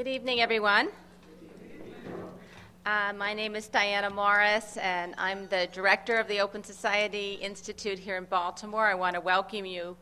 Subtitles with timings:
[0.00, 0.88] Good evening, everyone.
[2.86, 7.98] Uh, my name is Diana Morris, and I'm the director of the Open Society Institute
[7.98, 8.86] here in Baltimore.
[8.86, 9.98] I want to welcome you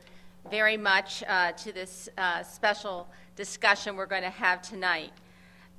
[0.53, 5.11] very much uh, to this uh, special discussion we're going to have tonight.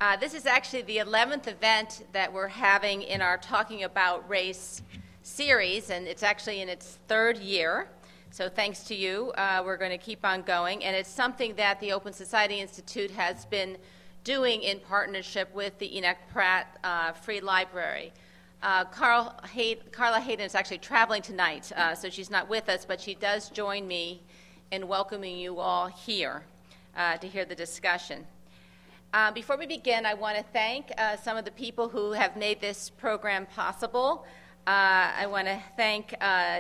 [0.02, 4.82] Uh, this is actually the 11th event that we're having in our Talking About Race
[5.22, 7.88] series, and it's actually in its third year.
[8.32, 10.84] So, thanks to you, uh, we're going to keep on going.
[10.84, 13.78] And it's something that the Open Society Institute has been
[14.24, 18.12] doing in partnership with the Enoch Pratt uh, Free Library.
[18.62, 22.86] Uh, Carl Hay- Carla Hayden is actually traveling tonight, uh, so she's not with us,
[22.86, 24.22] but she does join me
[24.72, 26.44] in welcoming you all here
[26.98, 28.26] uh, to hear the discussion.
[29.13, 32.36] Uh, before we begin, I want to thank uh, some of the people who have
[32.36, 34.26] made this program possible.
[34.68, 36.13] I want to thank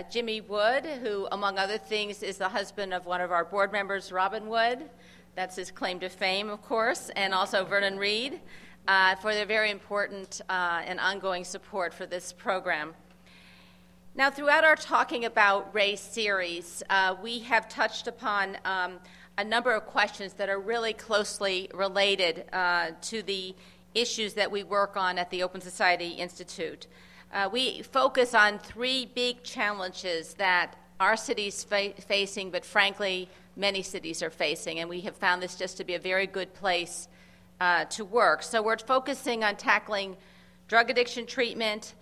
[0.09, 4.11] Jimmy Wood, who, among other things, is the husband of one of our board members,
[4.11, 4.89] Robin Wood.
[5.39, 8.41] That's his claim to fame, of course, and also Vernon Reed
[8.89, 12.93] uh, for their very important uh, and ongoing support for this program.
[14.15, 18.99] Now, throughout our Talking About Race series, uh, we have touched upon um,
[19.37, 23.55] a number of questions that are really closely related uh, to the
[23.95, 26.87] issues that we work on at the Open Society Institute.
[27.31, 33.29] Uh, we focus on three big challenges that our city is fa- facing, but frankly,
[33.55, 36.53] many cities are facing, and we have found this just to be a very good
[36.53, 37.07] place
[37.59, 38.43] uh, to work.
[38.43, 40.15] So we're focusing on tackling
[40.67, 41.93] drug addiction treatment,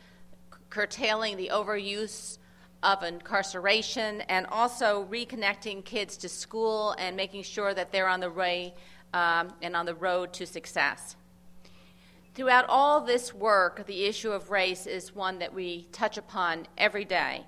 [0.70, 2.38] curtailing the overuse
[2.84, 8.30] of incarceration, and also reconnecting kids to school and making sure that they're on the
[8.30, 8.74] way
[9.14, 11.16] um, and on the road to success.
[12.36, 17.04] Throughout all this work, the issue of race is one that we touch upon every
[17.04, 17.46] day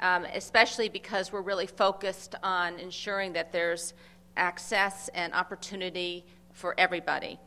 [0.00, 3.94] um, especially because we're really focused on ensuring that there's
[4.36, 7.38] access and opportunity for everybody.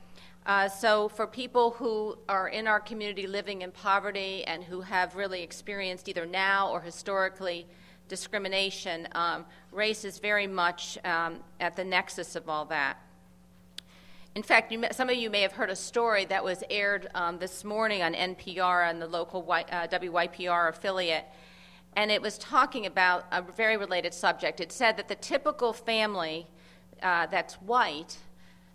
[0.45, 5.15] Uh, so, for people who are in our community living in poverty and who have
[5.15, 7.65] really experienced either now or historically
[8.09, 12.97] discrimination, um, race is very much um, at the nexus of all that.
[14.35, 17.37] In fact, may, some of you may have heard a story that was aired um,
[17.37, 21.25] this morning on NPR on the local y, uh, WYPR affiliate
[21.95, 24.59] and it was talking about a very related subject.
[24.59, 26.47] It said that the typical family
[27.01, 28.17] uh, that's white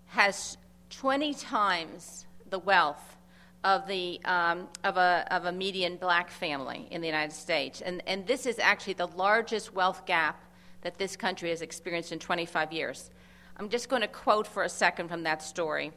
[0.06, 0.56] has
[0.90, 3.16] 20 times the wealth
[3.64, 7.80] of, the, um, of, a, of a median black family in the United States.
[7.80, 10.42] And, and this is actually the largest wealth gap
[10.82, 13.10] that this country has experienced in 25 years.
[13.56, 15.92] I'm just going to quote for a second from that story.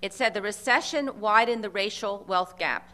[0.00, 2.88] It said, The recession widened the racial wealth gap.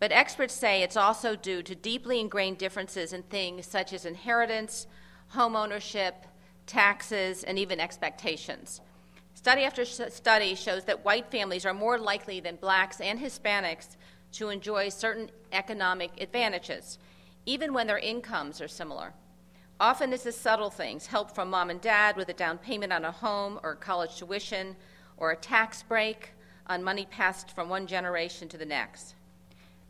[0.00, 4.86] But experts say it's also due to deeply ingrained differences in things such as inheritance,
[5.28, 6.26] home ownership,
[6.66, 8.80] taxes, and even expectations.
[9.34, 13.96] Study after study shows that white families are more likely than blacks and Hispanics
[14.32, 16.98] to enjoy certain economic advantages,
[17.46, 19.12] even when their incomes are similar.
[19.78, 23.04] Often it's the subtle things help from mom and dad with a down payment on
[23.04, 24.76] a home or college tuition,
[25.16, 26.30] or a tax break
[26.66, 29.14] on money passed from one generation to the next.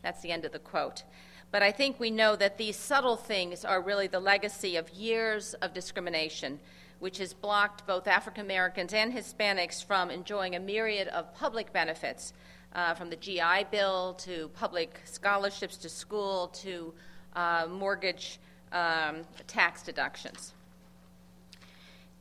[0.04, 1.02] That's the end of the quote.
[1.50, 5.54] But I think we know that these subtle things are really the legacy of years
[5.54, 6.60] of discrimination,
[7.00, 12.32] which has blocked both African Americans and Hispanics from enjoying a myriad of public benefits,
[12.74, 16.92] uh, from the GI Bill to public scholarships to school to
[17.34, 18.38] uh, mortgage
[18.72, 20.52] um, tax deductions.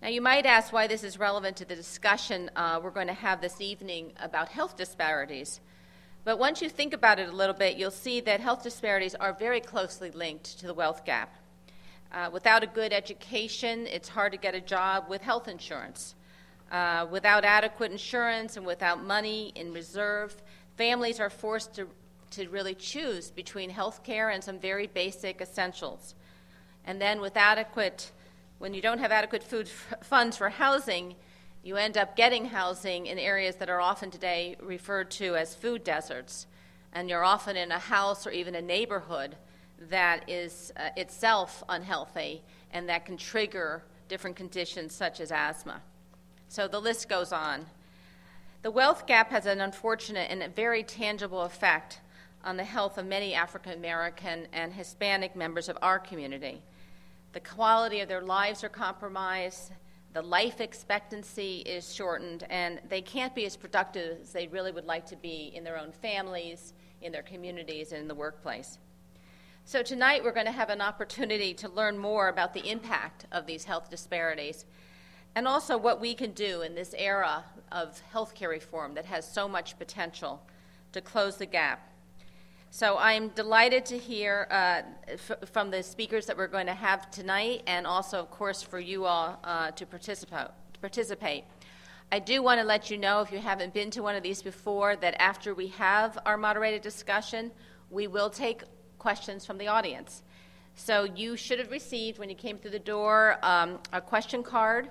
[0.01, 3.13] Now, you might ask why this is relevant to the discussion uh, we're going to
[3.13, 5.59] have this evening about health disparities.
[6.25, 9.33] But once you think about it a little bit, you'll see that health disparities are
[9.33, 11.35] very closely linked to the wealth gap.
[12.13, 16.15] Uh, without a good education, it's hard to get a job with health insurance.
[16.71, 20.41] Uh, without adequate insurance and without money in reserve,
[20.77, 21.87] families are forced to,
[22.31, 26.15] to really choose between health care and some very basic essentials.
[26.85, 28.11] And then, with adequate,
[28.59, 31.15] when you don't have adequate food f- funds for housing,
[31.63, 35.83] you end up getting housing in areas that are often today referred to as food
[35.83, 36.45] deserts.
[36.91, 39.37] And you're often in a house or even a neighborhood
[39.89, 45.81] that is uh, itself unhealthy and that can trigger different conditions such as asthma.
[46.49, 47.65] So the list goes on.
[48.61, 52.01] The wealth gap has an unfortunate and a very tangible effect
[52.43, 56.61] on the health of many African American and Hispanic members of our community.
[57.31, 59.71] The quality of their lives are compromised,
[60.13, 64.85] the life expectancy is shortened, and they can't be as productive as they really would
[64.85, 68.77] like to be in their own families, in their communities, and in the workplace.
[69.65, 73.47] So, tonight we're going to have an opportunity to learn more about the impact of
[73.47, 74.65] these health disparities
[75.35, 79.47] and also what we can do in this era of healthcare reform that has so
[79.47, 80.41] much potential
[80.91, 81.89] to close the gap.
[82.75, 87.11] So I'm delighted to hear uh, f- from the speakers that we're going to have
[87.11, 90.47] tonight, and also, of course, for you all uh, to participate.
[90.81, 91.43] Participate.
[92.11, 94.41] I do want to let you know, if you haven't been to one of these
[94.41, 97.51] before, that after we have our moderated discussion,
[97.91, 98.63] we will take
[98.97, 100.23] questions from the audience.
[100.73, 104.89] So you should have received, when you came through the door, um, a question card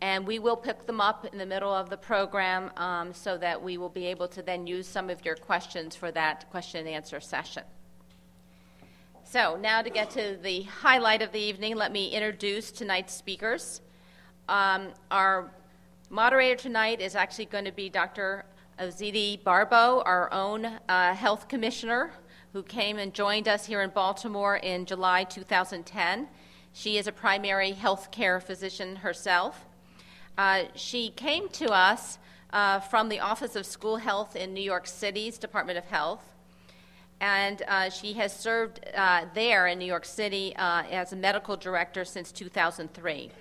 [0.00, 3.60] and we will pick them up in the middle of the program um, so that
[3.60, 6.88] we will be able to then use some of your questions for that question and
[6.88, 7.64] answer session.
[9.24, 13.82] So, now to get to the highlight of the evening, let me introduce tonight's speakers.
[14.48, 15.52] Um, our
[16.08, 18.46] moderator tonight is actually going to be Dr.
[18.78, 22.12] Oxiris Barbot, our own uh, health commissioner,
[22.54, 26.28] who came and joined us here in Baltimore in July 2010.
[26.72, 29.67] She is a primary health care physician herself.
[30.38, 32.16] Uh, she came to us
[32.52, 36.22] uh, from the Office of School Health in New York City's Department of Health.
[37.20, 41.56] And uh, she has served uh, there in New York City uh, as a medical
[41.56, 43.32] director since 2003.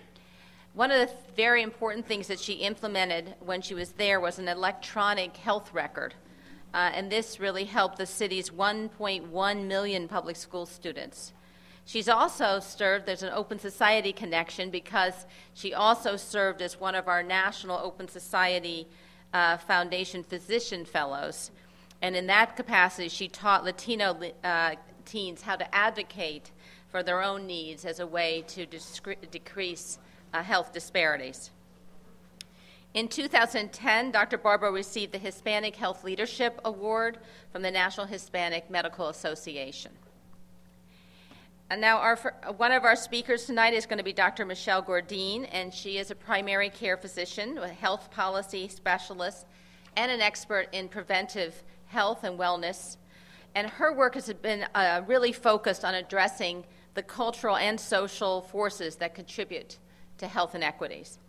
[0.73, 4.47] One of the very important things that she implemented when she was there was an
[4.47, 6.15] electronic health record.
[6.73, 11.33] and this really helped the city's 1.1 million public school students.
[11.87, 17.07] She's also served, there's an Open Society connection because she also served as one of
[17.07, 18.85] our National Open Society
[19.33, 21.49] uh, Foundation Physician Fellows.
[22.01, 24.75] And in that capacity, she taught Latino uh,
[25.05, 26.51] teens how to advocate
[26.89, 29.97] for their own needs as a way to discre- decrease
[30.33, 31.51] uh, health disparities.
[32.93, 34.37] In 2010, Dr.
[34.37, 37.19] Barbot received the Hispanic Health Leadership Award
[37.53, 39.93] from the National Hispanic Medical Association.
[41.69, 42.15] And now, our,
[42.55, 44.45] one of our speakers tonight is going to be Dr.
[44.45, 49.45] Michelle Gourdine, and she is a primary care physician, a health policy specialist,
[49.97, 52.95] and an expert in preventive health and wellness.
[53.53, 58.95] And her work has been uh, really focused on addressing the cultural and social forces
[58.97, 59.77] that contribute
[60.19, 61.19] to health inequities.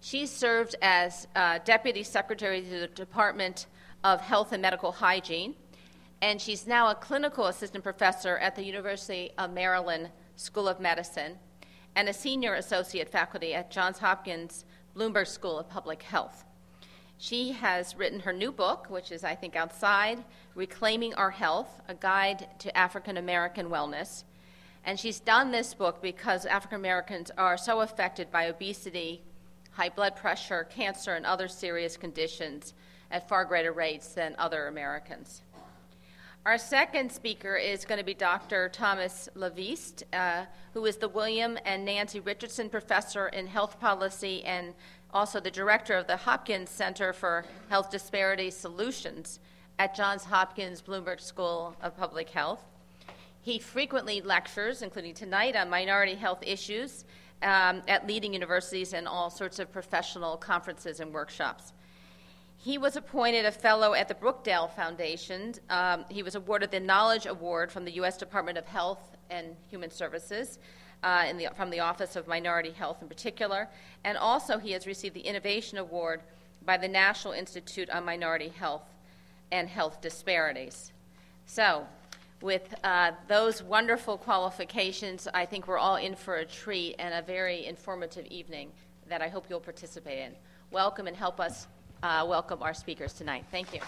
[0.00, 3.66] She served as uh, Deputy Secretary to the Department
[4.04, 5.54] of Health and Mental Hygiene
[6.22, 11.36] and she's now a clinical assistant professor at the University of Maryland School of Medicine
[11.96, 14.64] and a senior associate faculty at Johns Hopkins
[14.96, 16.44] Bloomberg School of Public Health.
[17.18, 20.22] She has written her new book, which is, I think, outside
[20.54, 24.22] Reclaiming Our Health A Guide to African American Wellness.
[24.84, 29.22] And she's done this book because African Americans are so affected by obesity,
[29.72, 32.74] high blood pressure, cancer, and other serious conditions
[33.10, 35.42] at far greater rates than other Americans.
[36.44, 38.68] Our second speaker is going to be Dr.
[38.68, 44.74] Thomas LaVeist, uh, who is the William and Nancy Richardson Professor in Health Policy and
[45.14, 49.38] also the director of the Hopkins Center for Health Disparity Solutions
[49.78, 52.64] at Johns Hopkins Bloomberg School of Public Health.
[53.40, 57.04] He frequently lectures, including tonight, on minority health issues
[57.42, 61.72] um, at leading universities and all sorts of professional conferences and workshops.
[62.64, 65.54] He was appointed a fellow at the Brookdale Foundation.
[65.68, 68.16] Um, he was awarded the Knowledge Award from the U.S.
[68.16, 70.60] Department of Health and Human Services.
[71.02, 73.68] Uh, the, from the Office of Minority Health in particular,
[74.04, 76.20] and also he has received the Innovation Award
[76.64, 78.88] by the National Institute on Minority Health
[79.50, 80.92] and Health Disparities.
[81.46, 81.84] So,
[82.40, 87.22] with uh, those wonderful qualifications, I think we're all in for a treat and a
[87.22, 88.70] very informative evening
[89.08, 90.32] that I hope you'll participate in.
[90.70, 91.66] Welcome and help us
[92.02, 93.44] uh, welcome our speakers tonight.
[93.50, 93.80] Thank you.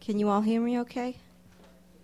[0.00, 1.16] Can you all hear me okay?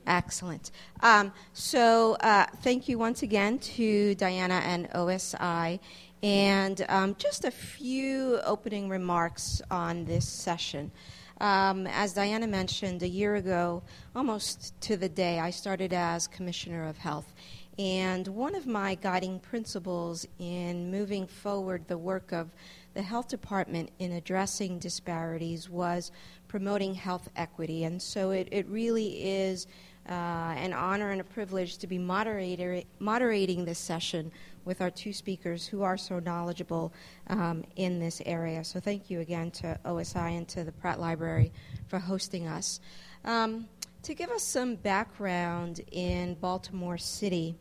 [0.06, 0.70] Excellent.
[1.00, 5.80] Um, so, uh, thank you once again to Diana and OSI.
[6.22, 10.92] And um, just a few opening remarks on this session.
[11.40, 13.82] Um, as Diana mentioned, a year ago,
[14.14, 17.32] almost to the day, I started as Commissioner of Health.
[17.78, 22.48] And one of my guiding principles in moving forward the work of
[22.94, 26.10] the Health Department in addressing disparities was
[26.48, 27.84] promoting health equity.
[27.84, 29.66] And so it, it really is
[30.08, 34.32] uh, an honor and a privilege to be moderator, moderating this session
[34.66, 36.92] with our two speakers who are so knowledgeable
[37.28, 38.62] um, in this area.
[38.64, 41.52] So thank you again to OSI and to the Pratt Library
[41.86, 42.80] for hosting us.
[43.24, 43.68] Um,
[44.02, 47.56] to give us some background in Baltimore City,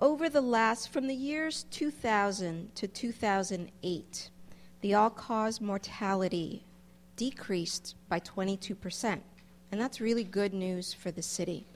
[0.00, 4.30] over the last, from the years 2000 to 2008,
[4.80, 6.64] the all cause mortality
[7.16, 9.20] decreased by 22%.
[9.72, 11.66] And that's really good news for the city.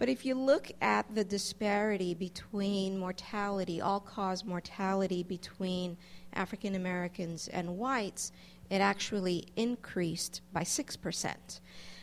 [0.00, 5.98] But if you look at the disparity between mortality, all cause mortality between
[6.32, 8.32] African Americans and whites,
[8.70, 11.60] it actually increased by 6%.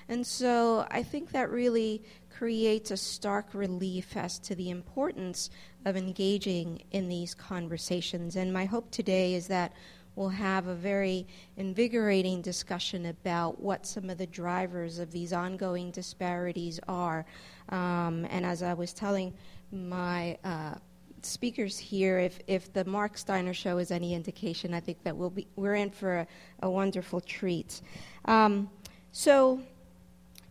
[0.09, 5.49] And so I think that really creates a stark relief as to the importance
[5.83, 8.35] of engaging in these conversations.
[8.35, 9.73] And my hope today is that
[10.15, 11.25] we'll have a very
[11.57, 17.25] invigorating discussion about what some of the drivers of these ongoing disparities are.
[17.69, 19.33] Um, and as I was telling
[19.71, 20.75] my uh,
[21.21, 25.29] speakers here, if, if the Marc Steiner show is any indication, I think that we'll
[25.29, 26.27] be, we're in for a,
[26.63, 27.81] a wonderful treat.
[28.25, 28.69] Um,
[29.12, 29.62] so,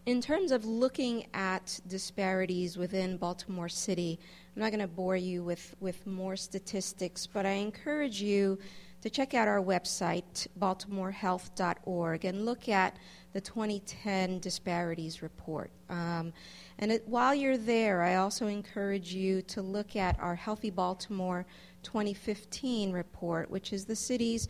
[0.06, 4.20] in terms of looking at disparities within Baltimore City,
[4.54, 8.58] I'm not going to bore you with, with more statistics, but I encourage you
[9.06, 12.96] to check out our website, baltimorehealth.org, and look at
[13.34, 15.70] the 2010 Disparities Report.
[15.88, 16.32] Um,
[16.80, 21.46] and it, while you're there, I also encourage you to look at our Healthy Baltimore
[21.84, 24.48] 2015 report, which is the city's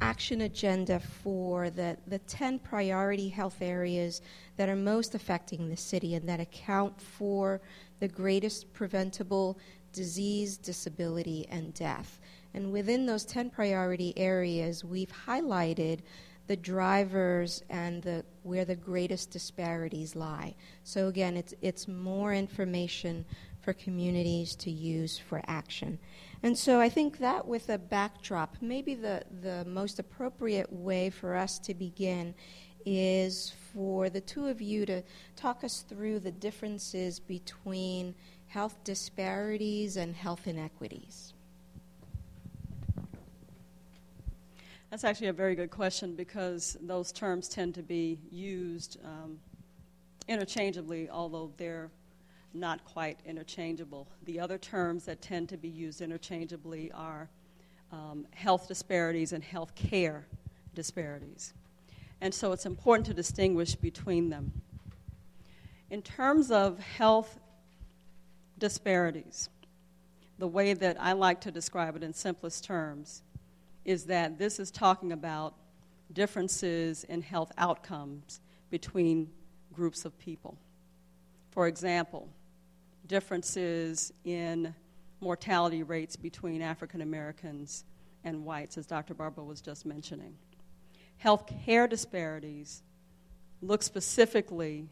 [0.00, 4.22] action agenda for the, the 10 priority health areas
[4.56, 7.60] that are most affecting the city and that account for
[7.98, 9.58] the greatest preventable
[9.92, 12.20] disease, disability, and death.
[12.54, 16.00] And within those 10 priority areas, we've highlighted
[16.46, 20.54] the drivers and the, where the greatest disparities lie.
[20.82, 23.24] So, again, it's, it's more information
[23.60, 25.98] for communities to use for action.
[26.42, 31.36] And so I think that with a backdrop, maybe the, the most appropriate way for
[31.36, 32.34] us to begin
[32.86, 35.02] is for the two of you to
[35.36, 38.14] talk us through the differences between
[38.50, 41.32] health disparities and health inequities.
[44.90, 49.38] That's actually a very good question because those terms tend to be used um,
[50.26, 51.90] interchangeably, although they're
[52.52, 54.08] not quite interchangeable.
[54.24, 57.28] The other terms that tend to be used interchangeably are
[57.92, 60.26] um, health disparities and health care
[60.74, 61.54] disparities.
[62.20, 64.50] And so it's important to distinguish between them.
[65.90, 67.38] In terms of health
[68.60, 69.48] disparities,
[70.38, 73.22] the way that I like to describe it in simplest terms
[73.84, 75.54] is that this is talking about
[76.12, 78.40] differences in health outcomes
[78.70, 79.30] between
[79.72, 80.56] groups of people.
[81.50, 82.28] For example,
[83.06, 84.74] differences in
[85.20, 87.84] mortality rates between African Americans
[88.24, 89.14] and whites, as Dr.
[89.14, 90.34] Barbot was just mentioning.
[91.18, 92.82] Health care disparities
[93.62, 94.88] look specifically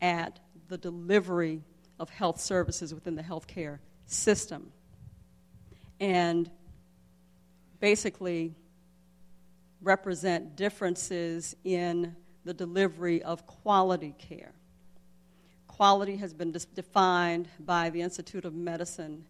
[0.00, 1.62] at the delivery
[1.98, 4.72] of health services within the healthcare system.
[6.00, 6.50] And
[7.80, 8.54] basically
[9.82, 14.52] represent differences in the delivery of quality care.
[15.68, 19.24] Quality has been defined by the Institute of Medicine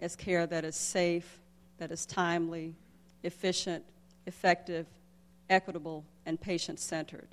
[0.00, 1.40] as care that is safe,
[1.78, 2.74] that is timely,
[3.22, 3.84] efficient,
[4.26, 4.86] effective,
[5.50, 7.28] equitable, and patient centered.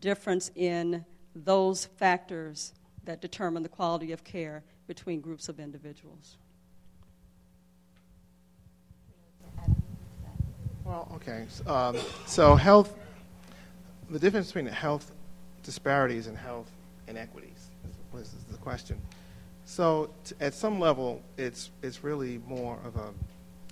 [0.00, 1.04] Difference in
[1.34, 2.72] those factors
[3.04, 6.36] that determine the quality of care between groups of individuals.
[10.84, 11.46] Well, okay.
[11.66, 12.94] Um, so health,
[14.10, 15.12] the difference between health
[15.62, 16.70] disparities and health
[17.06, 17.70] inequities
[18.18, 19.00] is, the question.
[19.64, 23.10] So t- at some level, it's, it's really more of a,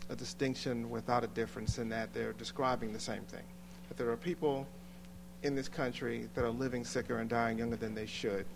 [0.09, 3.45] a distinction without a difference in that they're describing the same thing.
[3.89, 4.67] That there are people
[5.43, 8.47] in this country that are living sicker and dying younger than they should.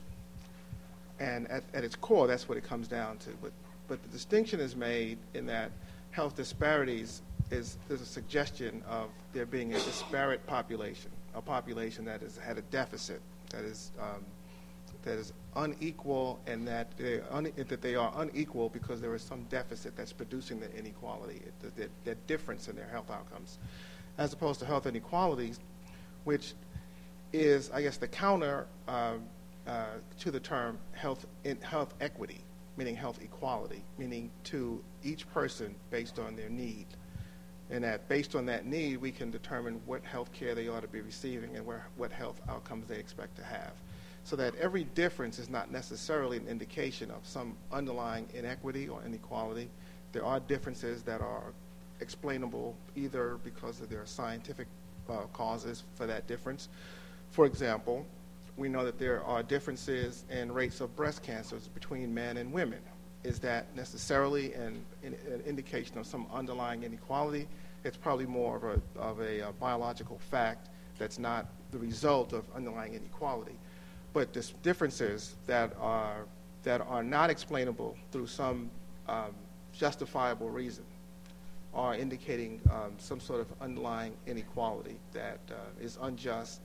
[1.20, 3.30] And at, at its core, that's what it comes down to.
[3.40, 3.52] But,
[3.88, 5.70] but the distinction is made in that
[6.10, 12.20] health disparities is there's a suggestion of there being a disparate population, a population that
[12.20, 14.24] has had a deficit, that is um,
[15.04, 19.42] that is unequal, and that they, un- that they are unequal because there is some
[19.44, 21.42] deficit that's producing the inequality,
[22.04, 23.58] the, difference in their health outcomes,
[24.18, 25.60] as opposed to health inequalities,
[26.24, 26.54] which
[27.32, 29.14] is, I guess, the counter uh,
[29.66, 29.86] uh,
[30.20, 32.40] to the term health in, health equity,
[32.76, 36.86] meaning health equality, meaning to each person based on their need
[37.70, 40.88] and that based on that need, we can determine what health care they ought to
[40.88, 43.72] be receiving and where, what health outcomes they expect to have.
[44.24, 49.68] So that every difference is not necessarily an indication of some underlying inequity or inequality.
[50.12, 51.52] There are differences that are
[52.00, 54.66] explainable either because of their scientific
[55.08, 56.68] uh, causes for that difference.
[57.30, 58.06] For example,
[58.56, 62.80] we know that there are differences in rates of breast cancers between men and women
[63.24, 67.48] is that necessarily an, an, indication of some underlying inequality?
[67.82, 70.68] It's probably more of a, of a, a biological fact
[70.98, 73.56] that's not the result of underlying inequality.
[74.12, 76.26] but dis- differences that are,
[76.62, 78.70] that are not explainable through some
[79.08, 79.34] um,
[79.72, 80.84] justifiable reason
[81.74, 86.60] are indicating um, some sort of underlying inequality that uh, is unjust,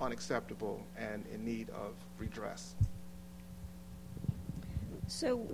[0.00, 2.74] unacceptable, and in need of redress.
[5.06, 5.46] So,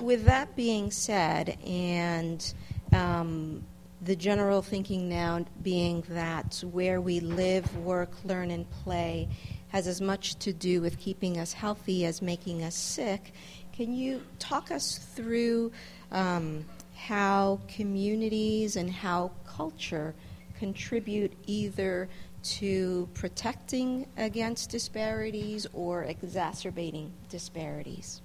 [0.00, 2.54] with that being said, and
[2.92, 3.64] um,
[4.02, 9.28] the general thinking now being that where we live, work, learn, and play
[9.68, 13.32] has as much to do with keeping us healthy as making us sick,
[13.72, 15.72] can you talk us through
[16.12, 20.14] um, how communities and how culture
[20.58, 22.08] contribute either
[22.46, 28.22] to protecting against disparities or exacerbating disparities?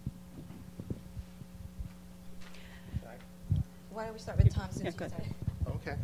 [3.92, 5.36] Why don't we start with Tom since Yeah, you said-
[5.76, 5.96] Okay.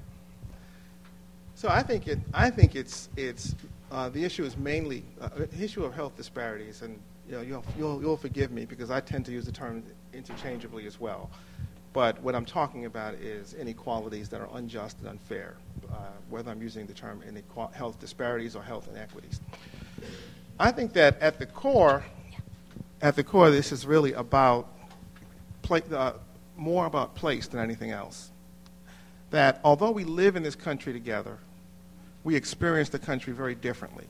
[1.56, 2.20] So I think it.
[2.34, 3.56] I think it's it's
[3.92, 7.66] uh, the issue is mainly uh, the issue of health disparities, and you know you'll,
[7.78, 9.84] you'll you'll forgive me because I tend to use the term
[10.14, 11.32] interchangeably as well.
[11.98, 15.56] But what I'm talking about is inequalities that are unjust and unfair,
[15.92, 15.96] uh,
[16.30, 17.24] whether I'm using the term
[17.74, 19.42] health disparities or health inequities.
[20.60, 22.04] I think that at the core,
[23.02, 24.68] at the core, this is really about
[25.64, 26.14] pla- uh,
[26.56, 28.30] more about place than anything else
[29.32, 31.40] that although we live in this country together,
[32.24, 34.06] we experience the country very differently.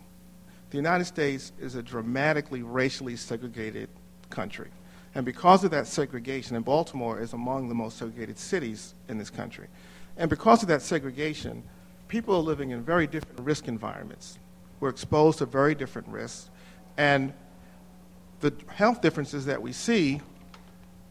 [0.72, 3.88] The United States is a dramatically racially segregated
[4.30, 4.72] country.
[5.18, 9.32] And because of that segregation, and Baltimore is among the most segregated cities in this
[9.32, 9.68] country,
[10.16, 11.64] and because of that segregation,
[12.08, 14.38] people are living in very different risk environments.
[14.80, 16.52] We're exposed to very different risks.
[16.98, 17.34] And
[18.42, 20.22] the health differences that we see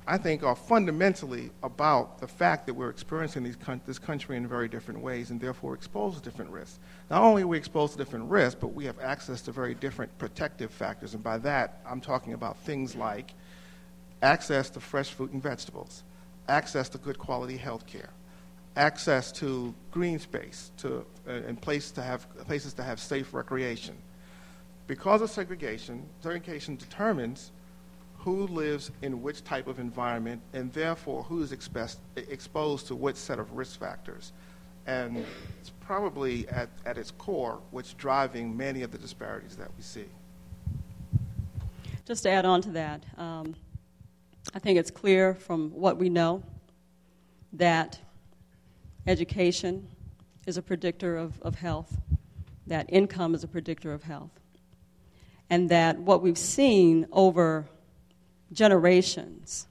[0.08, 3.42] I think, are fundamentally about the fact that we're experiencing
[3.86, 6.78] this country in very different ways and therefore exposed to different risks.
[7.10, 10.16] Not only are we exposed to different risks, but we have access to very different
[10.18, 11.14] protective factors.
[11.14, 13.32] And by that, I'm talking about things like
[14.22, 16.02] access to fresh fruit and vegetables,
[16.48, 18.10] access to good quality health care,
[18.76, 23.96] access to green space to, uh, and place to have, places to have safe recreation.
[24.86, 27.52] Because of segregation, segregation determines
[28.18, 33.16] who lives in which type of environment, and therefore who is expressed, exposed to which
[33.16, 34.32] set of risk factors.
[34.86, 35.24] And
[35.60, 40.06] it's probably at, at its core what's driving many of the disparities that we see.
[42.04, 43.54] Just to add on to that, um,
[44.54, 46.42] I think it's clear from what we know
[47.54, 47.98] that
[49.06, 49.88] education
[50.46, 51.96] is a predictor of, of health,
[52.66, 54.40] that income is a predictor of health,
[55.50, 57.66] and that what we've seen over
[58.52, 59.66] generations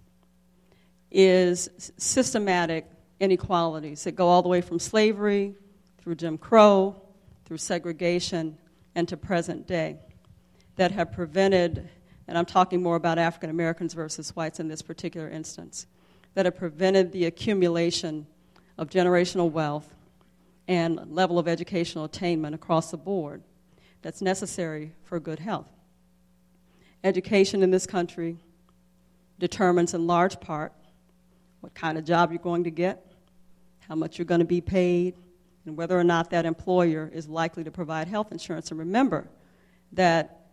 [1.11, 2.85] is systematic
[3.19, 5.55] inequalities that go all the way from slavery
[5.99, 7.01] through Jim Crow,
[7.45, 8.57] through segregation,
[8.95, 9.97] and to present day
[10.75, 11.89] that have prevented,
[12.27, 15.87] and I'm talking more about African Americans versus whites in this particular instance,
[16.33, 18.27] that have prevented the accumulation
[18.77, 19.93] of generational wealth
[20.67, 23.41] and level of educational attainment across the board
[24.01, 25.69] that's necessary for good health.
[27.03, 28.37] Education in this country
[29.39, 30.73] determines in large part
[31.61, 33.05] what kind of job you're going to get,
[33.87, 35.15] how much you're going to be paid,
[35.65, 38.69] and whether or not that employer is likely to provide health insurance.
[38.71, 39.27] And remember
[39.93, 40.44] that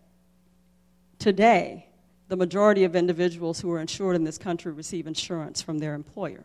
[1.23, 1.87] today,
[2.27, 6.45] the majority of individuals who are insured in this country receive insurance from their employer.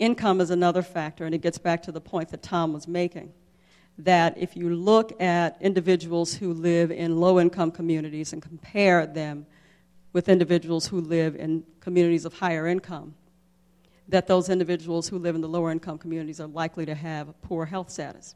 [0.00, 3.32] Income is another factor, and it gets back to the point that Tom was making
[3.98, 9.44] that if you look at individuals who live in low income communities and compare them
[10.12, 13.14] with individuals who live in communities of higher income,
[14.08, 17.66] that those individuals who live in the lower income communities are likely to have poor
[17.66, 18.34] health status.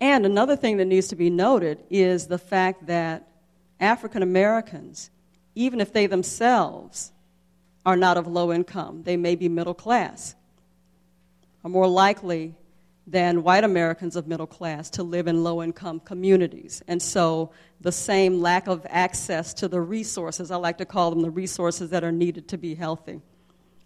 [0.00, 3.28] And another thing that needs to be noted is the fact that
[3.78, 5.10] African Americans,
[5.54, 7.12] even if they themselves
[7.84, 10.34] are not of low income, they may be middle class,
[11.64, 12.54] are more likely
[13.06, 16.82] than white Americans of middle class to live in low income communities.
[16.86, 21.22] And so the same lack of access to the resources, I like to call them
[21.22, 23.20] the resources that are needed to be healthy,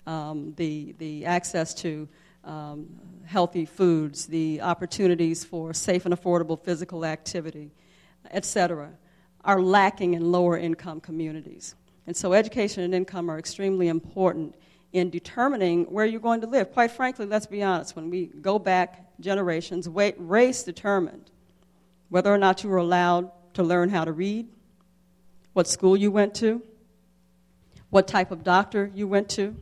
[0.06, 2.08] um, the, the access to
[2.44, 2.86] um,
[3.24, 7.72] healthy foods, the opportunities for safe and affordable physical activity,
[8.30, 8.90] et cetera,
[9.44, 11.74] are lacking in lower income communities.
[12.06, 14.54] And so education and income are extremely important
[14.92, 16.72] in determining where you're going to live.
[16.72, 21.30] Quite frankly, let's be honest, when we go back generations, race determined
[22.10, 24.46] whether or not you were allowed to learn how to read,
[25.52, 26.62] what school you went to,
[27.90, 29.56] what type of doctor you went to,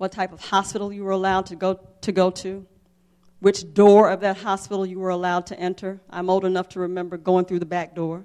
[0.00, 2.64] what type of hospital you were allowed to go to, go to,
[3.40, 6.00] which door of that hospital you were allowed to enter.
[6.08, 8.24] I'm old enough to remember going through the back door.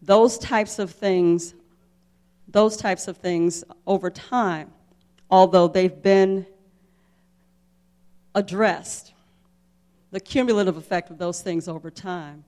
[0.00, 1.54] those types of things,
[2.46, 4.70] those types of things over time,
[5.28, 6.46] although they've been
[8.36, 9.12] addressed,
[10.12, 12.44] the cumulative effect of those things over time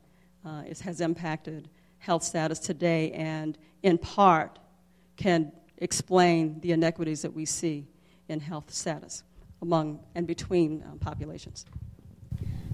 [0.46, 4.60] uh, is, has impacted health status today and, in part,
[5.16, 7.88] can explain the inequities that we see
[8.32, 9.22] in health status
[9.60, 11.64] among and between um, populations.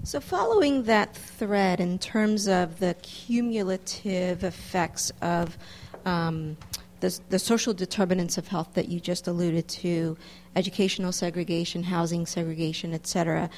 [0.03, 5.57] So, following that thread in terms of the cumulative effects of
[6.05, 6.57] um,
[7.01, 10.17] the, the, social determinants of health that you just alluded to,
[10.55, 13.49] educational segregation, housing segregation, etc.,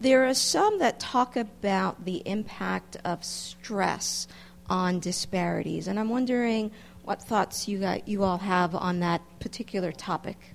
[0.00, 4.26] there are some that talk about the impact of stress
[4.68, 6.70] on disparities, and I'm wondering
[7.04, 10.54] what thoughts you, got, you all have on that particular topic.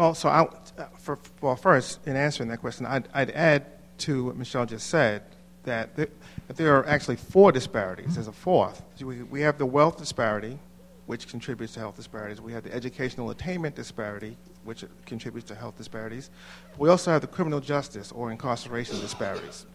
[0.00, 0.40] Well, so I,
[0.80, 3.66] uh, for, well, first, in answering that question, I'd, I'd add
[3.98, 5.22] to what Michelle just said
[5.64, 6.08] that there,
[6.48, 8.14] that there are actually four disparities.
[8.14, 8.82] There's a fourth.
[8.98, 10.58] We, we have the wealth disparity,
[11.04, 12.40] which contributes to health disparities.
[12.40, 16.30] We have the educational attainment disparity, which contributes to health disparities.
[16.78, 19.66] We also have the criminal justice or incarceration disparities.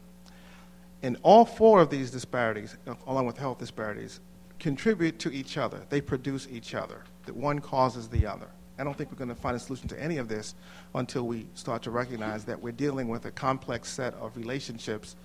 [1.03, 4.21] And all four of these disparities, along with health disparities,
[4.57, 5.85] contribute to each other.
[5.89, 7.03] They produce each other.
[7.27, 8.47] That one causes the other.
[8.77, 10.55] I don't think we're going to find a solution to any of this
[10.93, 15.15] until we start to recognize that we're dealing with a complex set of relationships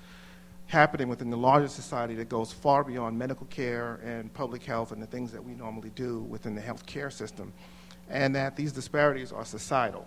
[0.66, 5.02] happening within the larger society that goes far beyond medical care and public health and
[5.02, 7.52] the things that we normally do within the health care system,
[8.08, 10.06] and that these disparities are societal.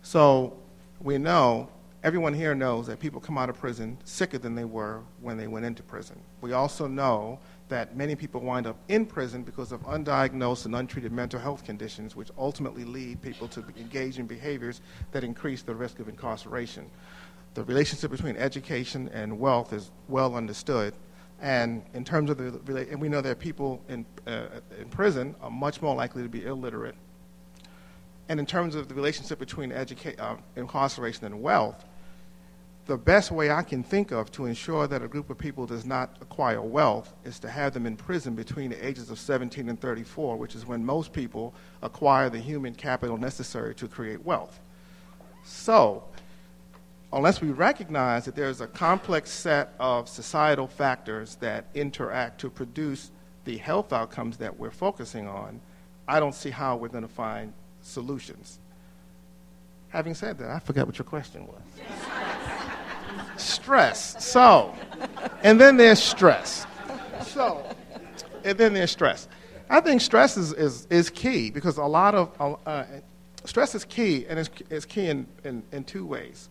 [0.00, 0.56] So
[1.02, 1.68] we know,
[2.02, 5.48] everyone here knows that people come out of prison sicker than they were when they
[5.48, 6.18] went into prison.
[6.40, 11.12] We also know that many people wind up in prison because of undiagnosed and untreated
[11.12, 14.80] mental health conditions, which ultimately lead people to engage in behaviors
[15.12, 16.90] that increase the risk of incarceration.
[17.54, 20.94] The relationship between education and wealth is well understood.
[21.40, 24.46] And in terms of the, and we know that people in, uh,
[24.78, 26.94] in prison are much more likely to be illiterate.
[28.28, 31.84] And in terms of the relationship between educa- uh, incarceration and wealth,
[32.86, 35.86] the best way I can think of to ensure that a group of people does
[35.86, 39.80] not acquire wealth is to have them in prison between the ages of 17 and
[39.80, 44.60] 34, which is when most people acquire the human capital necessary to create wealth.
[45.44, 46.04] So,
[47.12, 53.10] unless we recognize that there's a complex set of societal factors that interact to produce
[53.46, 55.60] the health outcomes that we're focusing on,
[56.06, 58.58] I don't see how we're going to find solutions.
[59.88, 61.62] Having said that, I forgot what your question was
[63.36, 64.24] stress.
[64.24, 64.74] So,
[65.42, 66.66] and then there's stress.
[67.22, 67.64] So,
[68.44, 69.28] and then there's stress.
[69.68, 72.84] I think stress is, is, is key because a lot of uh, uh,
[73.44, 76.48] stress is key, and it's, it's key in, in, in two ways.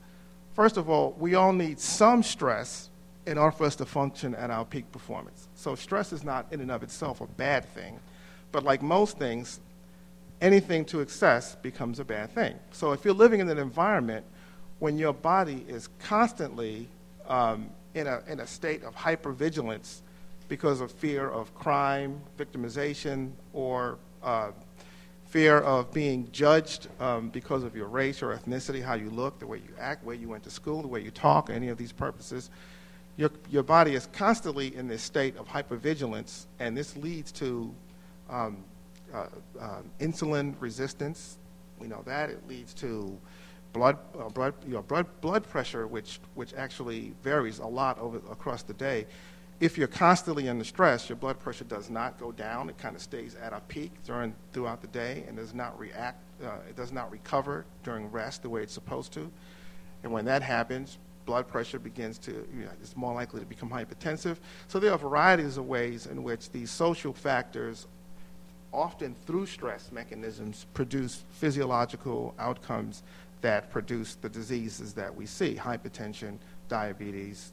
[0.53, 2.89] First of all, we all need some stress
[3.25, 5.47] in order for us to function at our peak performance.
[5.55, 7.99] So, stress is not in and of itself a bad thing,
[8.51, 9.59] but like most things,
[10.41, 12.55] anything to excess becomes a bad thing.
[12.71, 14.25] So, if you're living in an environment
[14.79, 16.87] when your body is constantly
[17.27, 20.01] um, in, a, in a state of hypervigilance
[20.47, 24.51] because of fear of crime, victimization, or uh,
[25.25, 29.47] fear of being judged um, because of your race or ethnicity, how you look, the
[29.47, 31.91] way you act, where you went to school, the way you talk, any of these
[31.91, 32.49] purposes.
[33.17, 37.73] Your, your body is constantly in this state of hypervigilance, and this leads to
[38.29, 38.57] um,
[39.13, 39.25] uh,
[39.59, 41.37] uh, insulin resistance.
[41.79, 42.29] We know that.
[42.29, 43.17] It leads to
[43.73, 44.53] blood, uh, blood,
[44.87, 49.05] blood, blood pressure, which, which actually varies a lot over, across the day.
[49.59, 52.69] If you're constantly under stress, your blood pressure does not go down.
[52.69, 56.17] It kind of stays at a peak during, throughout the day and does not react,
[56.43, 59.31] uh, it does not recover during rest the way it's supposed to.
[60.03, 63.69] And when that happens, blood pressure begins to, you know, it's more likely to become
[63.69, 64.37] hypertensive.
[64.67, 67.87] So there are varieties of ways in which these social factors,
[68.73, 73.03] often through stress mechanisms, produce physiological outcomes
[73.43, 77.51] that produce the diseases that we see hypertension, diabetes,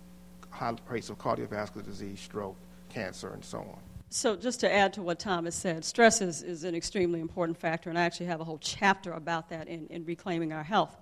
[0.48, 2.57] high rates of cardiovascular disease, stroke,
[2.88, 3.79] cancer, and so on.
[4.09, 7.90] So, just to add to what Thomas said, stress is, is an extremely important factor,
[7.90, 10.96] and I actually have a whole chapter about that in, in Reclaiming Our Health.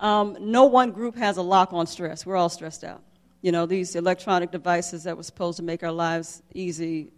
[0.00, 2.24] Um, no one group has a lock on stress.
[2.24, 3.02] We're all stressed out.
[3.42, 7.12] You know, these electronic devices that were supposed to make our lives easy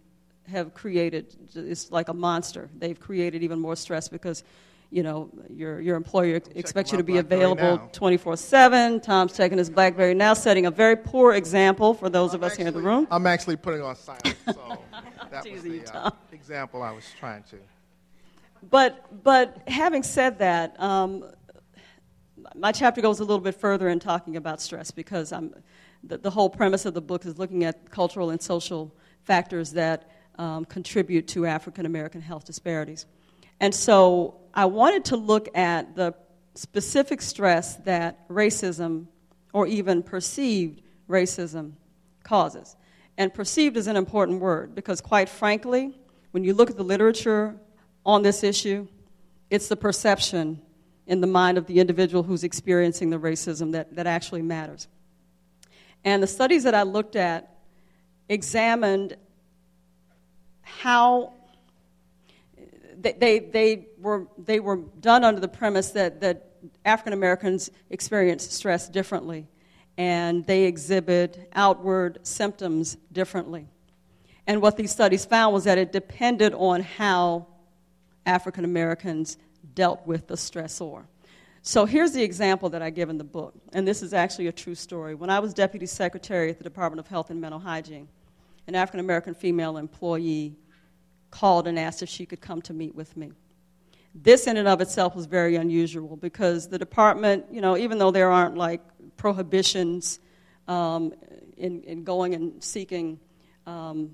[0.49, 2.69] have created, it's like a monster.
[2.77, 4.43] They've created even more stress because
[4.89, 9.01] you know, your, your employer expects you to be available 24 7.
[9.01, 12.51] Tom's checking his Blackberry now, setting a very poor example for those I'm of us
[12.53, 13.07] actually, here in the room.
[13.11, 14.77] I'm actually putting on silent, so
[15.31, 17.57] that was the uh, example I was trying to.
[18.69, 21.25] But, but having said that, um,
[22.55, 25.53] my chapter goes a little bit further in talking about stress because I'm,
[26.03, 30.09] the, the whole premise of the book is looking at cultural and social factors that
[30.37, 33.05] um, contribute to African American health disparities.
[33.59, 36.15] And so I wanted to look at the
[36.55, 39.05] specific stress that racism
[39.53, 41.73] or even perceived racism
[42.23, 42.75] causes.
[43.19, 45.95] And perceived is an important word because, quite frankly,
[46.31, 47.55] when you look at the literature
[48.03, 48.87] on this issue,
[49.51, 50.59] it's the perception
[51.05, 54.87] in the mind of the individual who's experiencing the racism that, that actually matters.
[56.03, 57.57] And the studies that I looked at
[58.27, 59.17] examined
[60.63, 61.33] how
[63.01, 66.49] they, they, were, they were done under the premise that, that
[66.85, 69.47] African Americans experience stress differently
[69.97, 73.67] and they exhibit outward symptoms differently.
[74.45, 77.47] And what these studies found was that it depended on how
[78.25, 79.37] African Americans
[79.73, 81.05] dealt with the stressor.
[81.63, 84.51] So here's the example that I give in the book, and this is actually a
[84.51, 85.15] true story.
[85.15, 88.07] When I was deputy secretary at the Department of Health and Mental Hygiene,
[88.67, 90.55] an African American female employee
[91.31, 93.31] called and asked if she could come to meet with me.
[94.15, 98.11] This in and of itself was very unusual because the department, you know, even though
[98.11, 98.81] there aren't like
[99.15, 100.19] prohibitions
[100.67, 101.13] um,
[101.55, 103.19] in, in going and seeking
[103.65, 104.13] um,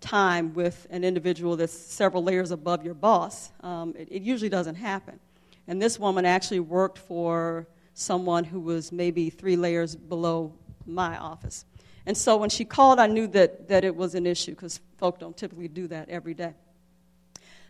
[0.00, 4.76] time with an individual that's several layers above your boss, um, it, it usually doesn't
[4.76, 5.20] happen.
[5.68, 10.54] And this woman actually worked for someone who was maybe three layers below
[10.86, 11.64] my office.
[12.06, 15.18] And so when she called, I knew that, that it was an issue because folk
[15.18, 16.54] don't typically do that every day.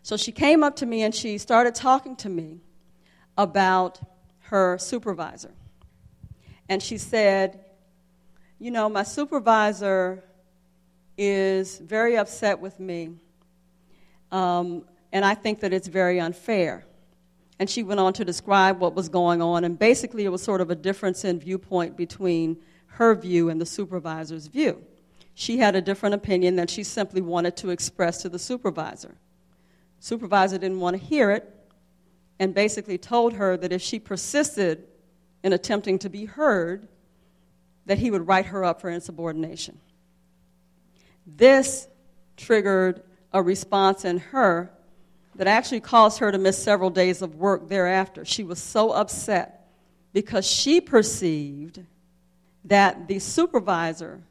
[0.02, 2.60] So she came up to me and she started talking to me
[3.36, 4.00] about
[4.40, 5.52] her supervisor.
[6.68, 7.60] And she said,
[8.58, 10.24] You know, my supervisor
[11.16, 13.10] is very upset with me,
[14.30, 16.84] um, and I think that it's very unfair.
[17.58, 20.60] And she went on to describe what was going on, and basically, it was sort
[20.60, 24.84] of a difference in viewpoint between her view and the supervisor's view.
[25.40, 29.14] She had a different opinion that she simply wanted to express to the supervisor.
[30.00, 31.48] Supervisor didn't want to hear it
[32.40, 34.88] and basically told her that if she persisted
[35.44, 36.88] in attempting to be heard,
[37.86, 39.78] that he would write her up for insubordination.
[41.24, 41.86] This
[42.36, 44.72] triggered a response in her
[45.36, 48.24] that actually caused her to miss several days of work thereafter.
[48.24, 49.68] She was so upset
[50.12, 51.78] because she perceived
[52.64, 54.24] that the supervisor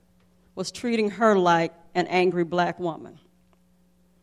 [0.58, 3.20] was treating her like an angry black woman.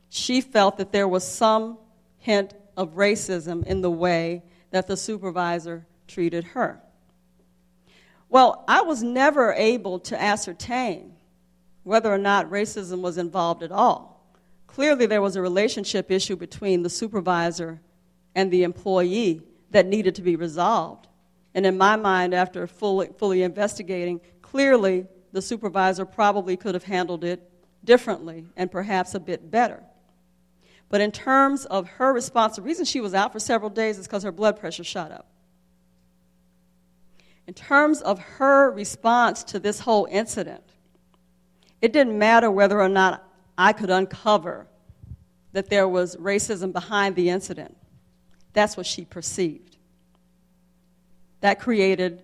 [0.08, 1.78] She felt that there was some
[2.18, 4.42] hint of racism in the way
[4.72, 6.80] that the supervisor treated her.
[8.28, 11.14] Well, I was never able to ascertain
[11.84, 14.28] whether or not racism was involved at all.
[14.66, 17.80] Clearly, there was a relationship issue between the supervisor
[18.34, 21.06] and the employee that needed to be resolved.
[21.54, 27.24] And in my mind, after fully, fully investigating, clearly the supervisor probably could have handled
[27.24, 27.50] it
[27.82, 29.82] differently and perhaps a bit better.
[30.88, 34.06] But in terms of her response, the reason she was out for several days is
[34.06, 35.26] because her blood pressure shot up.
[37.48, 40.62] In terms of her response to this whole incident,
[41.82, 44.68] it didn't matter whether or not I could uncover
[45.52, 47.76] that there was racism behind the incident.
[48.52, 49.78] That's what she perceived.
[51.40, 52.22] That created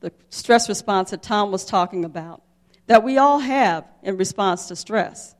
[0.00, 2.42] the stress response that Tom was talking about,
[2.86, 5.34] that we all have in response to stress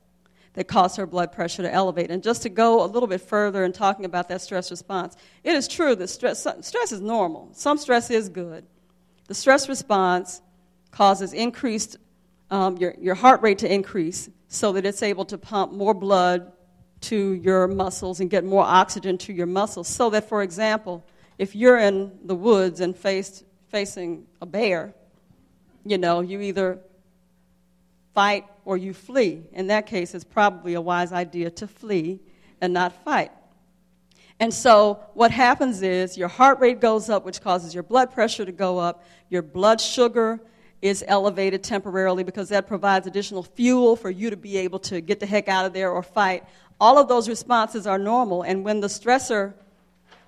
[0.55, 2.11] that cause her blood pressure to elevate.
[2.11, 5.55] And just to go a little bit further in talking about that stress response, it
[5.55, 7.51] is true that stress, stress is normal.
[7.53, 8.67] Some stress is good.
[9.29, 10.43] The stress response
[10.91, 11.97] causes increased,
[12.51, 16.53] um, your, your heart rate to increase so that it's able to pump more blood
[17.03, 19.87] to your muscles and get more oxygen to your muscles.
[19.87, 21.05] So that, for example,
[21.39, 24.93] if you're in the woods and faced, facing a bear,
[25.85, 26.79] you know, you either
[28.15, 29.43] fight or you flee.
[29.53, 32.21] In that case, it's probably a wise idea to flee
[32.61, 33.31] and not fight.
[34.39, 38.45] And so, what happens is your heart rate goes up, which causes your blood pressure
[38.45, 39.05] to go up.
[39.29, 40.41] Your blood sugar
[40.81, 45.21] is elevated temporarily because that provides additional fuel for you to be able to get
[45.21, 46.45] the heck out of there or fight.
[46.81, 49.53] All of those responses are normal, and when the stressor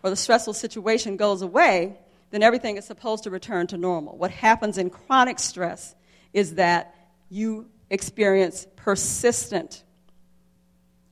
[0.03, 1.97] or the stressful situation goes away,
[2.33, 4.17] then everything is supposed to return to normal.
[4.17, 5.95] What happens in chronic stress
[6.33, 6.95] is that
[7.29, 9.85] you experience persistent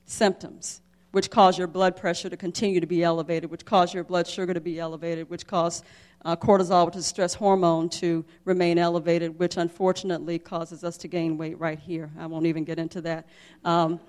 [0.05, 0.81] symptoms,
[1.11, 4.53] which cause your blood pressure to continue to be elevated, which cause your blood sugar
[4.53, 5.83] to be elevated, which cause
[6.25, 11.37] uh, cortisol, which is stress hormone, to remain elevated, which unfortunately causes us to gain
[11.37, 12.09] weight right here.
[12.19, 13.27] I won't even get into that.
[13.63, 13.99] Um,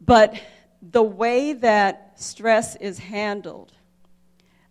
[0.00, 0.40] but
[0.80, 3.72] the way that stress is handled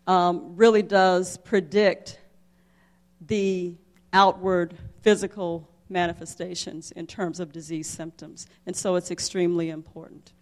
[0.08, 2.20] um, really does predict
[3.22, 3.76] the
[4.12, 8.48] outward physical manifestations in terms of disease symptoms.
[8.66, 10.34] And so it's extremely important.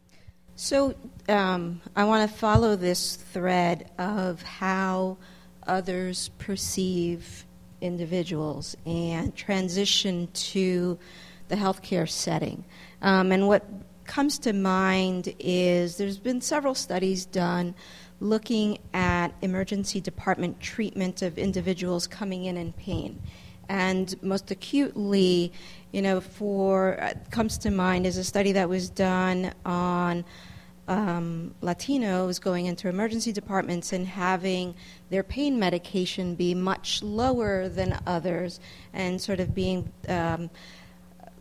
[0.56, 0.96] So
[1.28, 5.18] um, I want to follow this thread of how
[5.66, 7.46] others perceive
[7.82, 11.00] individuals and transition to
[11.48, 12.64] the healthcare setting.
[13.02, 13.66] Um, and what
[14.06, 17.74] comes to mind is there's been several studies done
[18.22, 23.22] looking at emergency department treatment of individuals coming in in pain.
[23.68, 25.52] And most acutely,
[25.92, 30.24] you know, for uh, comes to mind is a study that was done on
[30.88, 34.76] um, Latinos going into emergency departments and having
[35.10, 38.60] their pain medication be much lower than others,
[38.94, 40.50] and sort of being um,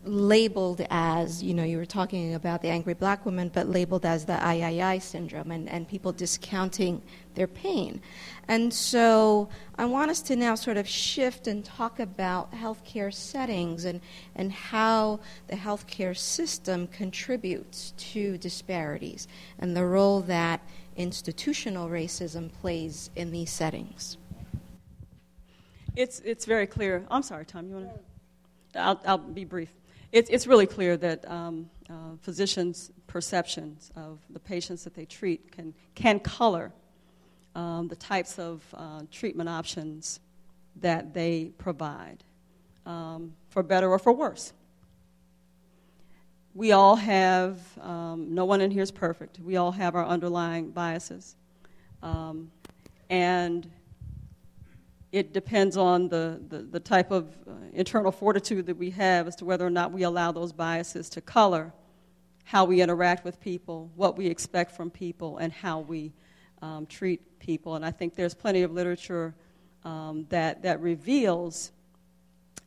[0.03, 4.25] labeled as, you know, you were talking about the angry black woman, but labeled as
[4.25, 7.01] the III syndrome and, and people discounting
[7.35, 8.01] their pain.
[8.47, 13.85] And so I want us to now sort of shift and talk about healthcare settings
[13.85, 14.01] and,
[14.35, 19.27] and how the healthcare system contributes to disparities
[19.59, 20.61] and the role that
[20.95, 24.17] institutional racism plays in these settings.
[25.95, 27.05] It's, it's very clear.
[27.11, 28.79] I'm sorry, Tom, you want to?
[28.79, 29.69] I'll, I'll be brief
[30.11, 35.51] it's, it's really clear that um, uh, physicians' perceptions of the patients that they treat
[35.51, 36.71] can, can color
[37.55, 40.19] um, the types of uh, treatment options
[40.77, 42.23] that they provide,
[42.85, 44.53] um, for better or for worse.
[46.53, 50.71] We all have, um, no one in here is perfect, we all have our underlying
[50.71, 51.35] biases.
[52.03, 52.51] Um,
[53.09, 53.69] and
[55.11, 59.35] it depends on the, the, the type of uh, internal fortitude that we have as
[59.37, 61.73] to whether or not we allow those biases to color
[62.43, 66.11] how we interact with people, what we expect from people, and how we
[66.61, 67.75] um, treat people.
[67.75, 69.33] And I think there's plenty of literature
[69.85, 71.71] um, that, that reveals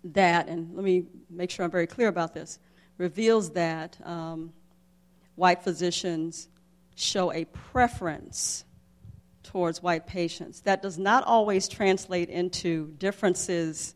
[0.04, 2.59] that, and let me make sure I'm very clear about this,
[2.98, 4.52] reveals that um,
[5.35, 6.48] white physicians
[6.94, 8.63] show a preference
[9.55, 10.62] towards white patients.
[10.62, 13.95] That does not always translate into differences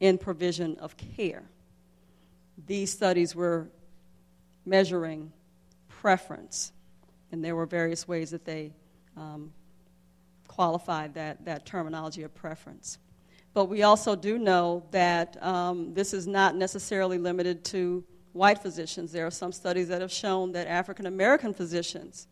[0.00, 1.44] in provision of care.
[2.66, 3.68] These studies were
[4.66, 5.32] measuring
[5.86, 6.72] preference,
[7.30, 8.72] and there were various ways that they
[9.16, 9.52] um,
[10.48, 12.98] qualified that, that terminology of preference.
[13.54, 19.12] But we also do know that um, this is not necessarily limited to white physicians.
[19.12, 22.26] There are some studies that have shown that African American physicians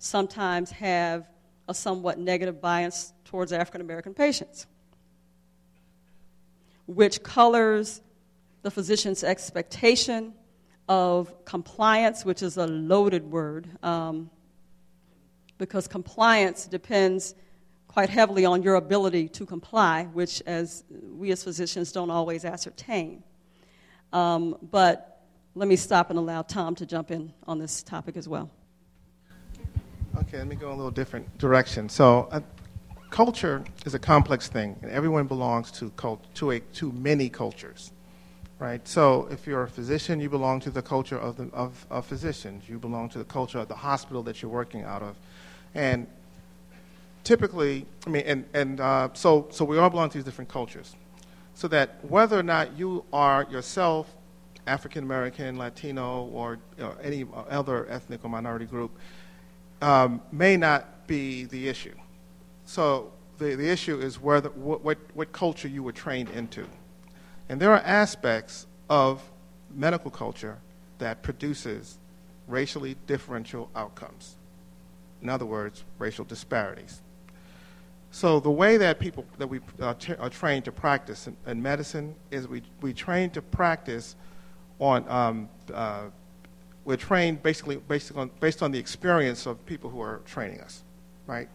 [0.00, 1.28] sometimes have
[1.68, 4.66] a somewhat negative bias towards African American patients,
[6.86, 8.00] which colors
[8.62, 10.34] the physician's expectation
[10.88, 14.30] of compliance, which is a loaded word, um,
[15.58, 17.34] because compliance depends
[17.88, 23.22] quite heavily on your ability to comply, which as we as physicians don't always ascertain.
[24.12, 25.22] Um, but
[25.54, 28.50] let me stop and allow Tom to jump in on this topic as well.
[30.16, 31.88] Okay, let me go a little different direction.
[31.88, 32.40] So, uh,
[33.10, 37.90] culture is a complex thing, and everyone belongs to cult- to a to many cultures,
[38.60, 38.86] right?
[38.86, 42.68] So, if you're a physician, you belong to the culture of the of, of physicians.
[42.68, 45.16] You belong to the culture of the hospital that you're working out of,
[45.74, 46.06] and
[47.24, 50.94] typically, I mean, and and uh, so so we all belong to these different cultures,
[51.54, 54.14] so that whether or not you are yourself
[54.68, 58.92] African American, Latino, or you know, any other ethnic or minority group
[59.84, 61.94] um, may not be the issue.
[62.64, 66.66] So the, the issue is whether, what, what, what culture you were trained into.
[67.50, 69.22] And there are aspects of
[69.74, 70.56] medical culture
[70.98, 71.98] that produces
[72.48, 74.36] racially differential outcomes.
[75.20, 77.02] In other words, racial disparities.
[78.10, 81.60] So the way that people that we uh, t- are trained to practice in, in,
[81.60, 84.16] medicine is we, we train to practice
[84.78, 86.04] on um, uh,
[86.84, 90.82] we're trained basically based on, based on the experience of people who are training us,
[91.26, 91.48] right?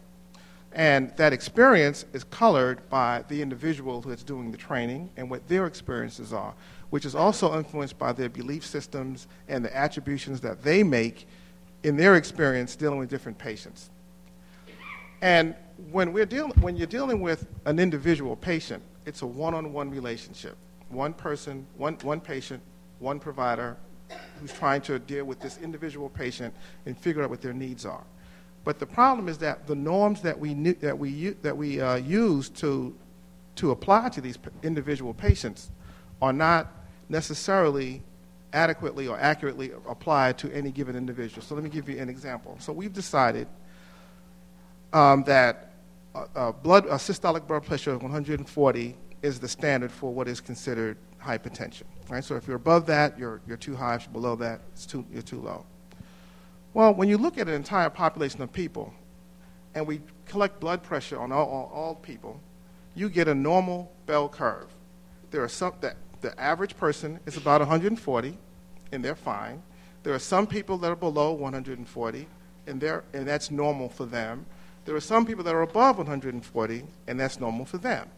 [0.72, 5.46] And that experience is colored by the individual who is doing the training and what
[5.48, 6.54] their experiences are,
[6.90, 11.26] which is also influenced by their belief systems and the attributions that they make
[11.82, 13.90] in their experience dealing with different patients.
[15.22, 15.54] And
[15.90, 19.90] when, we're deal- when you're dealing with an individual patient, it's a one on one
[19.90, 20.56] relationship.
[20.88, 22.62] One person, one, one patient,
[22.98, 23.76] one provider,
[24.40, 26.54] who's trying to deal with this individual patient
[26.86, 28.04] and figure out what their needs are.
[28.64, 32.48] But the problem is that the norms that we, that we, that we uh, use
[32.50, 32.94] to,
[33.56, 35.70] to apply to these individual patients
[36.20, 36.72] are not
[37.08, 38.02] necessarily
[38.52, 41.42] adequately or accurately applied to any given individual.
[41.42, 42.56] So let me give you an example.
[42.58, 43.46] So we've decided
[44.92, 45.72] um, that
[46.14, 50.40] a, a blood, a systolic blood pressure of 140 is the standard for what is
[50.40, 51.84] considered hypertension.
[52.10, 52.24] Right?
[52.24, 53.94] So if you're above that, you're, you're too high.
[53.94, 55.64] If you're below that, it's too, you're too low.
[56.74, 58.92] Well, when you look at an entire population of people,
[59.74, 62.40] and we collect blood pressure on all, all, all people,
[62.96, 64.66] you get a normal bell curve.
[65.30, 68.38] There are some that the average person is about 140,
[68.90, 69.62] and they're fine.
[70.02, 72.26] There are some people that are below 140,
[72.66, 74.46] and, they're, and that's normal for them.
[74.84, 78.08] There are some people that are above 140, and that's normal for them.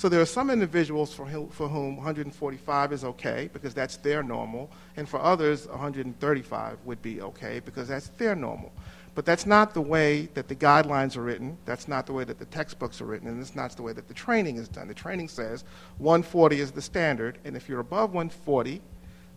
[0.00, 4.22] So there are some individuals for, whom, for whom 145 is okay because that's their
[4.22, 8.72] normal, and for others, 135 would be okay because that's their normal.
[9.14, 11.58] But that's not the way that the guidelines are written.
[11.66, 14.08] That's not the way that the textbooks are written, and it's not the way that
[14.08, 14.88] the training is done.
[14.88, 15.64] The training says
[15.98, 18.80] 140 is the standard, and if you're above 140,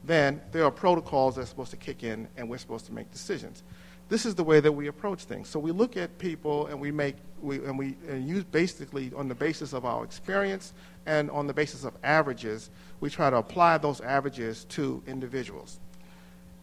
[0.06, 3.12] then there are protocols that are supposed to kick in, and we're supposed to make
[3.12, 3.64] decisions.
[4.10, 5.50] This is the way that we approach things.
[5.50, 9.28] So we look at people, and we make we, and we and use basically on
[9.28, 10.74] the basis of our experience
[11.06, 12.70] and on the basis of averages,
[13.02, 15.80] we try to apply those averages to individuals.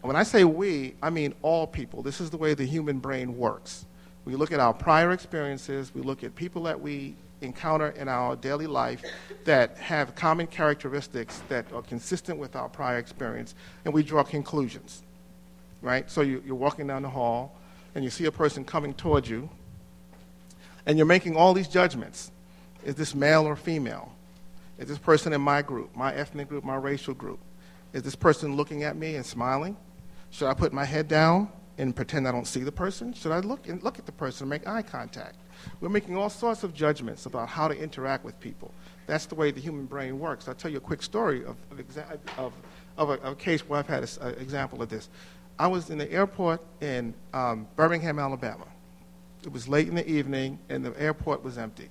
[0.03, 2.03] And when I say we, I mean all people.
[2.03, 3.84] This is the way the human brain works.
[4.24, 8.36] We look at our prior experiences, we look at people that we encounter in our
[8.36, 9.03] daily life
[9.45, 15.03] that have common characteristics that are consistent with our prior experience, and we draw conclusions.
[15.83, 16.11] Right?
[16.11, 17.57] So you, you're walking down the hall,
[17.95, 19.49] and you see a person coming towards you,
[20.87, 22.31] and you're making all these judgments.
[22.85, 24.12] Is this male or female?
[24.78, 27.39] Is this person in my group, my ethnic group, my racial group?
[27.93, 29.76] Is this person looking at me and smiling?
[30.31, 33.12] Should I put my head down and pretend I don't see the person?
[33.12, 35.37] Should I look and look at the person and make eye contact?
[35.81, 38.72] We're making all sorts of judgments about how to interact with people.
[39.07, 40.49] That's the way the human brain works.
[40.49, 41.81] I'll tell you a quick story of, of,
[42.39, 42.53] of,
[42.97, 45.09] of, a, of a, case where I've had an example of this.
[45.61, 48.65] I was in the airport in um, Birmingham, Alabama.
[49.43, 51.91] It was late in the evening, and the airport was empty.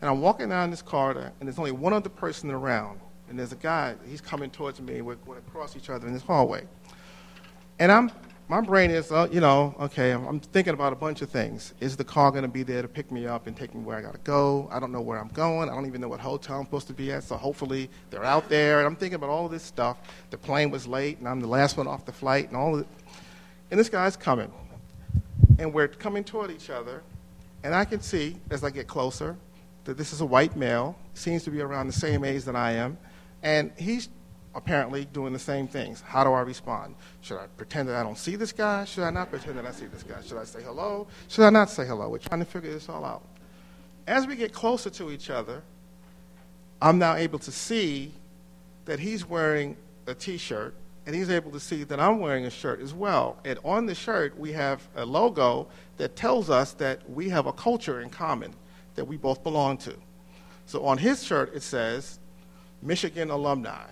[0.00, 3.00] And I'm walking down this corridor, and there's only one other person around.
[3.28, 6.14] And there's a guy, he's coming towards me, we're going to cross each other in
[6.14, 6.66] this hallway.
[7.78, 8.10] And I'm,
[8.46, 11.72] my brain is, uh, you know, okay, I'm thinking about a bunch of things.
[11.80, 13.96] Is the car going to be there to pick me up and take me where
[13.96, 14.68] I got to go?
[14.70, 15.70] I don't know where I'm going.
[15.70, 18.50] I don't even know what hotel I'm supposed to be at, so hopefully they're out
[18.50, 18.78] there.
[18.78, 19.98] And I'm thinking about all this stuff.
[20.28, 22.82] The plane was late, and I'm the last one off the flight, and all of
[22.82, 22.86] it.
[23.70, 24.52] And this guy's coming.
[25.58, 27.02] And we're coming toward each other,
[27.62, 29.36] and I can see as I get closer
[29.84, 32.72] that this is a white male, seems to be around the same age that I
[32.72, 32.98] am,
[33.42, 34.08] and he's
[34.54, 36.00] apparently doing the same things.
[36.00, 36.94] How do I respond?
[37.20, 38.84] Should I pretend that I don't see this guy?
[38.84, 40.20] Should I not pretend that I see this guy?
[40.24, 41.06] Should I say hello?
[41.28, 42.08] Should I not say hello?
[42.08, 43.22] We're trying to figure this all out.
[44.06, 45.62] As we get closer to each other,
[46.80, 48.12] I'm now able to see
[48.84, 49.76] that he's wearing
[50.06, 50.74] a t shirt,
[51.06, 53.38] and he's able to see that I'm wearing a shirt as well.
[53.44, 57.52] And on the shirt, we have a logo that tells us that we have a
[57.52, 58.54] culture in common
[58.94, 59.94] that we both belong to.
[60.66, 62.18] So on his shirt, it says
[62.82, 63.86] Michigan alumni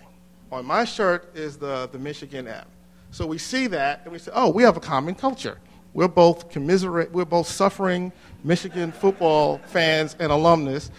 [0.53, 2.65] on my shirt is the, the Michigan M.
[3.11, 5.59] So we see that and we say, oh, we have a common culture.
[5.93, 8.11] We're both commiserate, we're both suffering
[8.43, 10.89] Michigan football fans and alumnus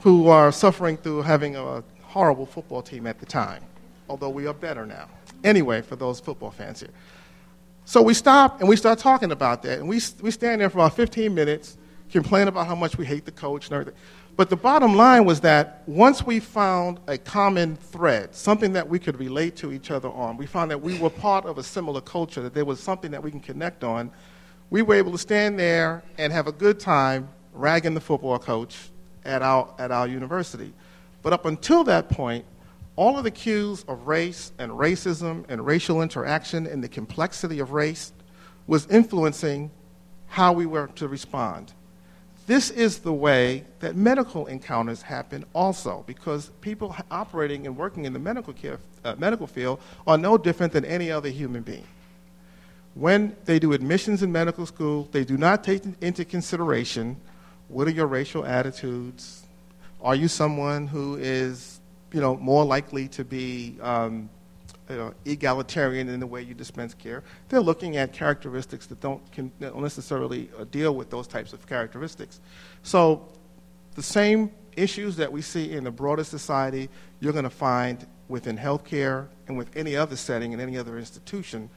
[0.00, 3.62] who are suffering through having a horrible football team at the time,
[4.08, 5.08] although we are better now.
[5.44, 6.90] Anyway, for those football fans here.
[7.84, 10.78] So we stop and we start talking about that, and we, we stand there for
[10.78, 11.76] about 15 minutes,
[12.10, 14.00] complain about how much we hate the coach and everything.
[14.38, 19.00] But the bottom line was that once we found a common thread, something that we
[19.00, 22.00] could relate to each other on, we found that we were part of a similar
[22.00, 24.12] culture, that there was something that we can connect on,
[24.70, 28.76] we were able to stand there and have a good time ragging the football coach
[29.24, 30.72] at our, at our university.
[31.22, 32.44] But up until that point,
[32.94, 37.72] all of the cues of race and racism and racial interaction and the complexity of
[37.72, 38.12] race
[38.68, 39.72] was influencing
[40.28, 41.72] how we were to respond.
[42.48, 48.14] This is the way that medical encounters happen also, because people operating and working in
[48.14, 51.84] the medical, care, uh, medical field are no different than any other human being.
[52.94, 57.20] When they do admissions in medical school, they do not take into consideration
[57.68, 59.42] what are your racial attitudes?
[60.00, 61.80] Are you someone who is,
[62.14, 64.30] you know, more likely to be um,
[64.88, 67.22] you know, egalitarian in the way you dispense care.
[67.48, 71.66] They're looking at characteristics that don't, can, don't necessarily uh, deal with those types of
[71.66, 72.40] characteristics.
[72.82, 73.28] So
[73.94, 76.88] the same issues that we see in the broader society,
[77.20, 81.68] you're going to find within healthcare and with any other setting and any other institution.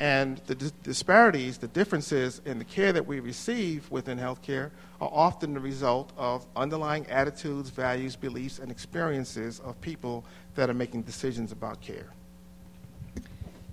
[0.00, 4.70] And the dis- disparities, the differences in the care that we receive within healthcare
[5.00, 10.24] are often the result of underlying attitudes, values, beliefs, and experiences of people
[10.54, 12.06] that are making decisions about care.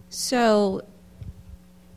[0.10, 0.82] So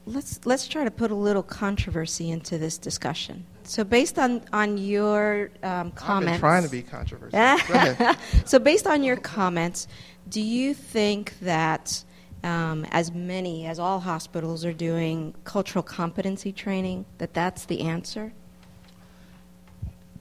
[0.06, 3.46] let's let's try to put a little controversy into this discussion.
[3.62, 8.16] So based on, on your um, comments, I've trying to be controversial.
[8.44, 9.86] So based on your comments,
[10.28, 12.02] do you think that
[12.42, 18.32] um, as many as all hospitals are doing cultural competency training, that that's the answer?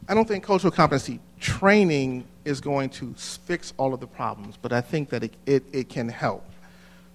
[0.08, 4.74] I don't think cultural competency training is going to fix all of the problems, but
[4.74, 6.46] I think that it, it, it can help.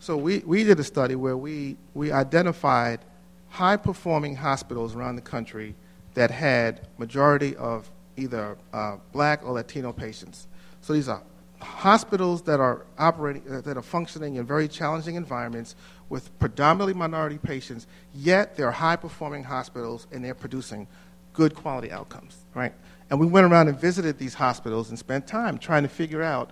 [0.05, 3.01] So we, we did a study where we, we identified
[3.49, 5.75] high performing hospitals around the country
[6.13, 10.47] that had majority of either uh, black or Latino patients.
[10.83, 11.23] So these are
[11.59, 15.75] hospitals that are operating, uh, that are functioning in very challenging environments
[16.11, 20.87] with predominantly minority patients, yet they're high performing hospitals and they're producing
[21.33, 22.75] good quality outcomes, right?
[23.09, 26.51] And we went around and visited these hospitals and spent time trying to figure out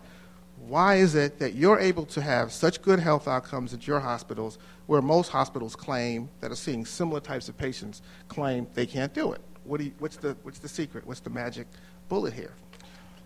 [0.68, 4.58] why is it that you're able to have such good health outcomes at your hospitals
[4.86, 9.32] where most hospitals claim that are seeing similar types of patients claim they can't do
[9.32, 9.40] it?
[9.64, 11.06] What do you, what's, the, what's the secret?
[11.06, 11.66] What's the magic
[12.08, 12.52] bullet here?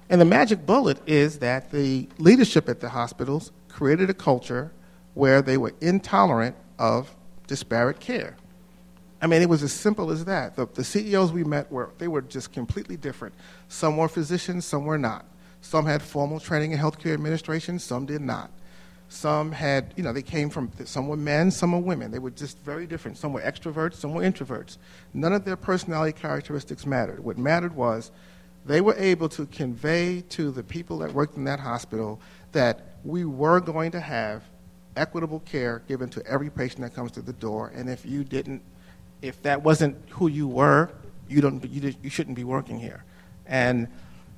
[0.09, 4.73] And the magic bullet is that the leadership at the hospitals created a culture
[5.15, 7.15] where they were intolerant of
[7.47, 8.37] disparate care.
[9.21, 10.57] I mean, it was as simple as that.
[10.57, 13.35] The, the CEOs we met were they were just completely different.
[13.69, 15.25] Some were physicians, some were not.
[15.67, 18.53] Some had formal training in healthcare administration, some did not.
[19.09, 22.13] Some had, you know, they came from, some were men, some were women.
[22.13, 23.19] They were just very different.
[23.19, 24.79] Some were extroverts, some were introverts.
[25.13, 27.19] None of their personality characteristics mattered.
[27.19, 28.13] What mattered was
[28.65, 32.21] they were able to convey to the people that worked in that hospital
[32.53, 34.45] that we were going to have
[34.97, 37.73] equitable care given to every patient that comes to the door.
[37.75, 38.63] And if you didn't,
[39.21, 40.91] if that wasn't who you were,
[41.29, 43.03] you, don't, you, you shouldn't be working here.
[43.47, 43.89] And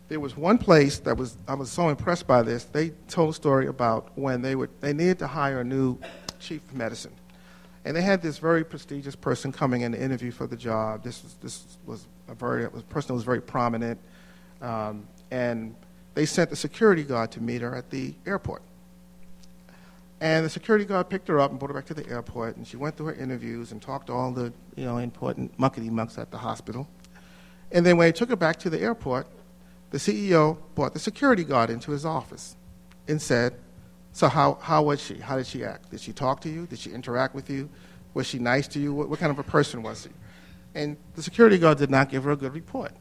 [0.08, 2.64] there was one place that was, I was so impressed by this.
[2.64, 5.98] They told a story about when they, would, they needed to hire a new
[6.40, 7.12] chief of medicine.
[7.84, 11.02] And they had this very prestigious person coming in to interview for the job.
[11.04, 13.98] This was, this was a very, was a person who was very prominent.
[14.60, 15.74] Um, and
[16.14, 18.62] they sent the security guard to meet her at the airport.
[20.20, 22.66] And the security guard picked her up and brought her back to the airport, and
[22.66, 26.18] she went through her interviews and talked to all the you know important muckety mucks
[26.18, 26.88] at the hospital.
[27.70, 29.28] And then when he took her back to the airport,
[29.90, 32.56] the CEO brought the security guard into his office
[33.06, 33.54] and said,
[34.12, 35.14] "So how how was she?
[35.14, 35.90] How did she act?
[35.90, 36.66] Did she talk to you?
[36.66, 37.68] Did she interact with you?
[38.14, 38.92] Was she nice to you?
[38.92, 40.10] What, what kind of a person was she?"
[40.74, 42.92] And the security guard did not give her a good report,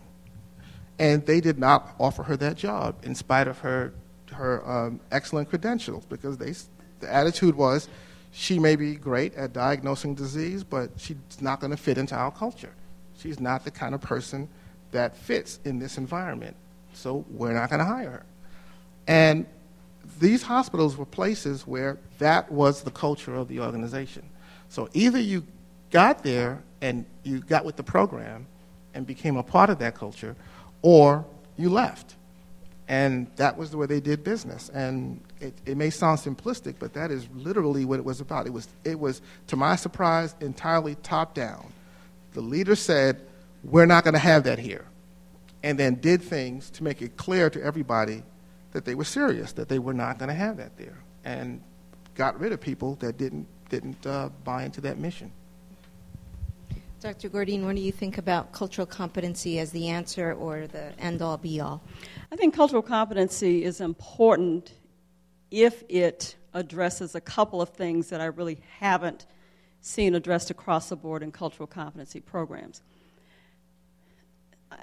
[0.99, 3.93] and they did not offer her that job in spite of her
[4.31, 6.53] her um, excellent credentials because they
[6.99, 7.89] the attitude was
[8.31, 12.31] she may be great at diagnosing disease, but she's not going to fit into our
[12.31, 12.73] culture.
[13.17, 14.47] She's not the kind of person
[14.91, 16.55] that fits in this environment,
[16.97, 18.25] so we're not going to hire her.
[19.07, 19.45] And
[20.19, 24.23] these hospitals were places where that was the culture of the organization.
[24.69, 25.43] So either you
[25.91, 28.47] got there and you got with the program
[28.93, 30.35] and became a part of that culture,
[30.81, 31.25] or
[31.55, 32.15] you left.
[32.89, 34.69] And that was the way they did business.
[34.69, 38.47] And it, it may sound simplistic, but that is literally what it was about.
[38.47, 41.71] It was, it was, to my surprise, entirely top down.
[42.33, 43.21] The leader said,
[43.63, 44.85] We're not going to have that here.
[45.64, 48.24] And then did things to make it clear to everybody
[48.72, 50.97] that they were serious, that they were not going to have that there.
[51.26, 51.62] And
[52.16, 55.32] got rid of people that didn't, didn't uh, buy into that mission.
[56.99, 57.30] Dr.
[57.30, 61.38] Gourdine, what do you think about cultural competency as the answer or the end all
[61.38, 61.84] be all?
[62.32, 64.72] I think cultural competency is important
[65.51, 69.28] if it addresses a couple of things that I really haven't
[69.80, 72.82] seen addressed across the board in cultural competency programs.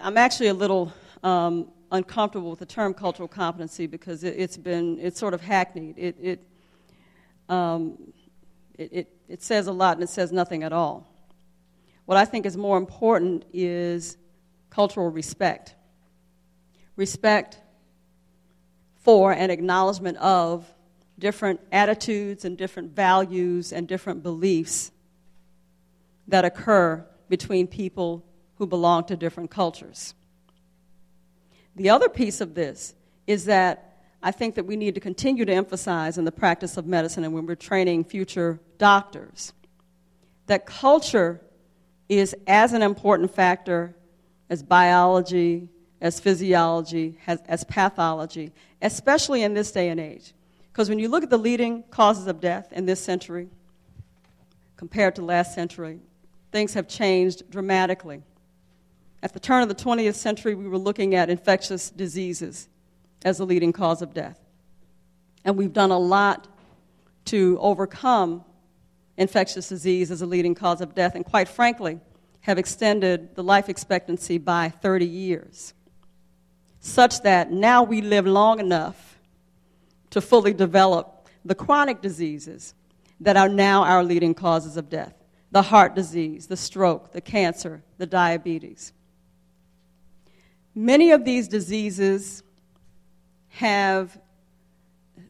[0.00, 0.92] I'm actually a little
[1.22, 5.96] um, uncomfortable with the term cultural competency because it, has been, it's sort of hackneyed.
[5.96, 6.40] It, it,
[7.48, 8.12] um,
[8.76, 11.10] it, it, it says a lot and it says nothing at all.
[12.06, 14.16] What I think is more important is
[14.70, 15.74] cultural respect.
[16.96, 17.60] Respect
[19.02, 20.70] for and acknowledgement of
[21.18, 24.90] different attitudes and different values and different beliefs
[26.28, 28.24] that occur between people
[28.64, 30.14] who belong to different cultures.
[31.76, 32.94] The other piece of this
[33.26, 36.86] is that I think that we need to continue to emphasize in the practice of
[36.86, 39.52] medicine and when we're training future doctors
[40.46, 41.42] that culture
[42.08, 43.94] is as an important factor
[44.48, 45.68] as biology,
[46.00, 48.50] as physiology, as, as pathology,
[48.80, 50.32] especially in this day and age.
[50.72, 53.48] Because when you look at the leading causes of death in this century
[54.76, 55.98] compared to last century,
[56.50, 58.22] things have changed dramatically.
[59.24, 62.68] At the turn of the 20th century, we were looking at infectious diseases
[63.24, 64.38] as the leading cause of death.
[65.46, 66.46] And we've done a lot
[67.26, 68.44] to overcome
[69.16, 72.00] infectious disease as a leading cause of death, and quite frankly,
[72.42, 75.72] have extended the life expectancy by 30 years,
[76.80, 79.18] such that now we live long enough
[80.10, 82.74] to fully develop the chronic diseases
[83.20, 85.14] that are now our leading causes of death
[85.50, 88.92] the heart disease, the stroke, the cancer, the diabetes.
[90.74, 92.42] Many of these diseases
[93.48, 94.18] have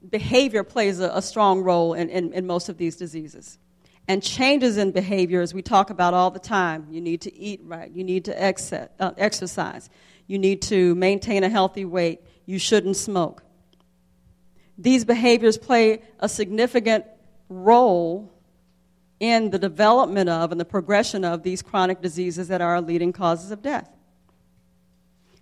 [0.08, 3.58] behavior plays a, a strong role in, in, in most of these diseases.
[4.06, 7.60] And changes in behavior, as we talk about all the time, you need to eat
[7.64, 8.42] right, you need to
[9.00, 9.88] uh, exercise,
[10.26, 13.42] you need to maintain a healthy weight, you shouldn't smoke.
[14.76, 17.06] These behaviors play a significant
[17.48, 18.32] role
[19.20, 23.50] in the development of and the progression of these chronic diseases that are leading causes
[23.50, 23.93] of death.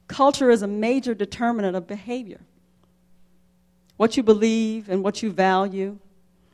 [0.09, 2.41] Culture is a major determinant of behavior.
[3.97, 5.99] What you believe and what you value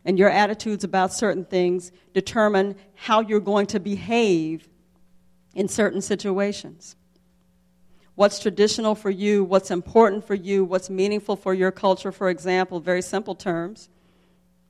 [0.05, 4.69] and your attitudes about certain things determine how you're going to behave
[5.55, 6.97] in certain situations.
[8.15, 12.81] What's traditional for you, what's important for you, what's meaningful for your culture, for example,
[12.81, 13.89] very simple terms,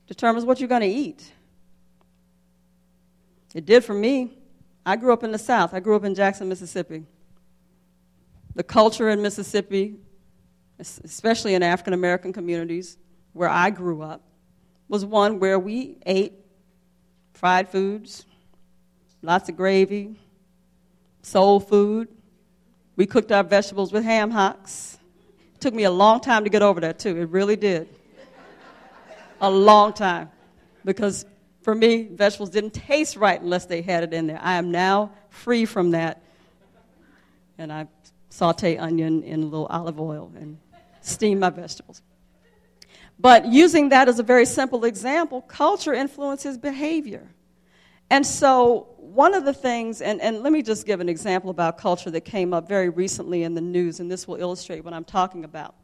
[0.07, 1.31] determines what you're going to eat.
[3.55, 4.37] It did for me.
[4.85, 7.05] I grew up in the South, I grew up in Jackson, Mississippi.
[8.55, 9.99] The culture in Mississippi
[10.79, 12.97] especially in African American communities
[13.33, 14.23] where I grew up,
[14.87, 16.33] was one where we ate
[17.33, 18.25] fried foods,
[19.21, 20.15] lots of gravy,
[21.21, 22.07] soul food.
[22.95, 24.97] We cooked our vegetables with ham hocks.
[25.55, 27.17] It took me a long time to get over that, too.
[27.17, 27.87] It really did.
[29.41, 30.29] a long time.
[30.83, 31.25] Because
[31.61, 34.39] for me, vegetables didn't taste right unless they had it in there.
[34.41, 36.21] I am now free from that.
[37.57, 37.87] And I
[38.29, 40.57] saute onion in a little olive oil and
[41.01, 42.01] steam my vegetables.
[43.19, 47.27] But using that as a very simple example, culture influences behavior.
[48.09, 51.77] And so, one of the things, and, and let me just give an example about
[51.77, 55.03] culture that came up very recently in the news, and this will illustrate what I'm
[55.03, 55.75] talking about.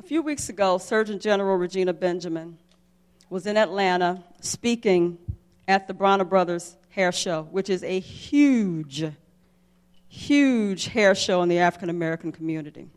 [0.00, 2.56] A few weeks ago, Surgeon General Regina Benjamin
[3.28, 5.18] was in Atlanta speaking
[5.66, 9.04] at the Bronner Brothers Hair Show, which is a huge,
[10.08, 12.88] huge hair show in the African American community.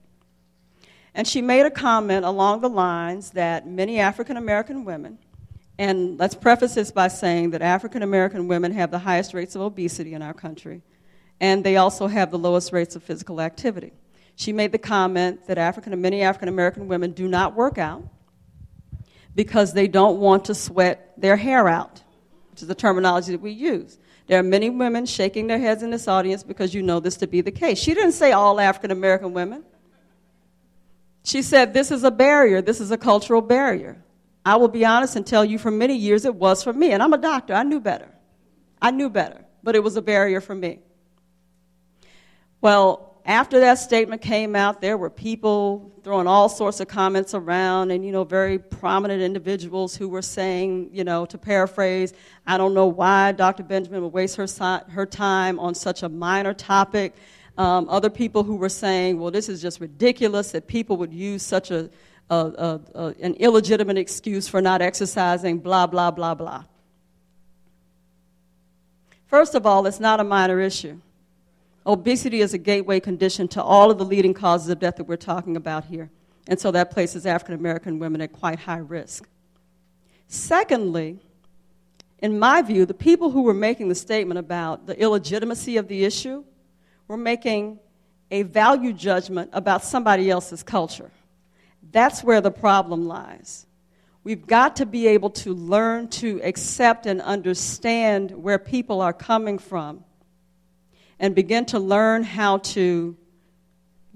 [1.14, 5.20] And she made a comment along the lines that many African American women,
[5.78, 9.62] and let's preface this by saying that African American women have the highest rates of
[9.62, 10.82] obesity in our country,
[11.40, 13.92] and they also have the lowest rates of physical activity.
[14.36, 18.04] She made the comment that African, many African American women do not work out
[19.36, 22.02] because they don't want to sweat their hair out,
[22.52, 23.98] which is the terminology that we use.
[24.32, 27.28] There are many women shaking their heads in this audience because you know this to
[27.28, 27.78] be the case.
[27.78, 29.66] She didn't say all African American women.
[31.26, 32.62] She said, This is a barrier.
[32.62, 34.02] This is a cultural barrier.
[34.46, 36.94] I will be honest and tell you for many years it was for me.
[36.94, 37.54] And I'm a doctor.
[37.54, 38.08] I knew better.
[38.82, 39.44] I knew better.
[39.64, 40.80] But it was a barrier for me.
[42.62, 47.92] Well, after that statement came out, there were people throwing all sorts of comments around,
[47.92, 52.14] and you know, very prominent individuals who were saying, you know, to paraphrase,
[52.48, 53.64] I don't know why Dr.
[53.64, 54.48] Benjamin would waste her,
[54.90, 57.14] her time on such a minor topic.
[57.58, 61.44] Um, other people who were saying, well, this is just ridiculous that people would use
[61.44, 61.92] such a,
[62.30, 66.64] a, a, a, an illegitimate excuse for not exercising, blah, blah, blah, blah.
[69.28, 71.00] First of all, it's not a minor issue.
[71.86, 75.16] Obesity is a gateway condition to all of the leading causes of death that we're
[75.16, 76.10] talking about here.
[76.48, 79.28] And so that places African American women at quite high risk.
[80.28, 81.20] Secondly,
[82.20, 86.04] in my view, the people who were making the statement about the illegitimacy of the
[86.04, 86.44] issue
[87.12, 87.78] we're making
[88.32, 91.12] a value judgment about somebody else's culture.
[91.92, 93.66] That's where the problem lies.
[94.24, 99.58] We've got to be able to learn to accept and understand where people are coming
[99.58, 100.06] from
[101.22, 103.16] and begin to learn how to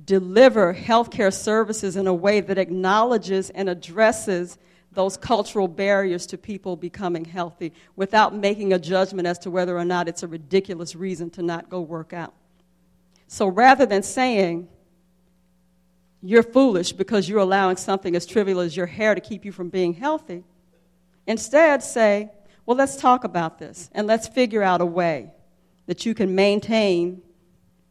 [0.04, 4.58] deliver healthcare services in a way that acknowledges and addresses
[4.92, 9.86] those cultural barriers to people becoming healthy without making a judgment as to whether or
[9.86, 12.34] not it's a ridiculous reason to not go work out.
[13.28, 14.68] So rather than saying,
[16.24, 19.70] you're foolish because you're allowing something as trivial as your hair to keep you from
[19.70, 20.44] being healthy,
[21.28, 22.32] instead say,
[22.66, 25.35] well, let's talk about this and let's figure out a way
[25.88, 27.22] that you can maintain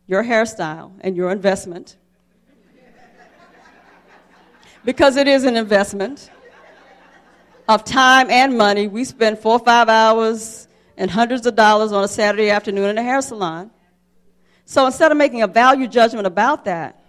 [0.07, 1.97] your hairstyle and your investment.
[4.85, 6.31] because it is an investment
[7.69, 8.87] of time and money.
[8.89, 12.99] We spend four or five hours and hundreds of dollars on a Saturday afternoon in
[12.99, 13.71] a hair salon.
[14.67, 17.04] So instead of making a value judgment about that,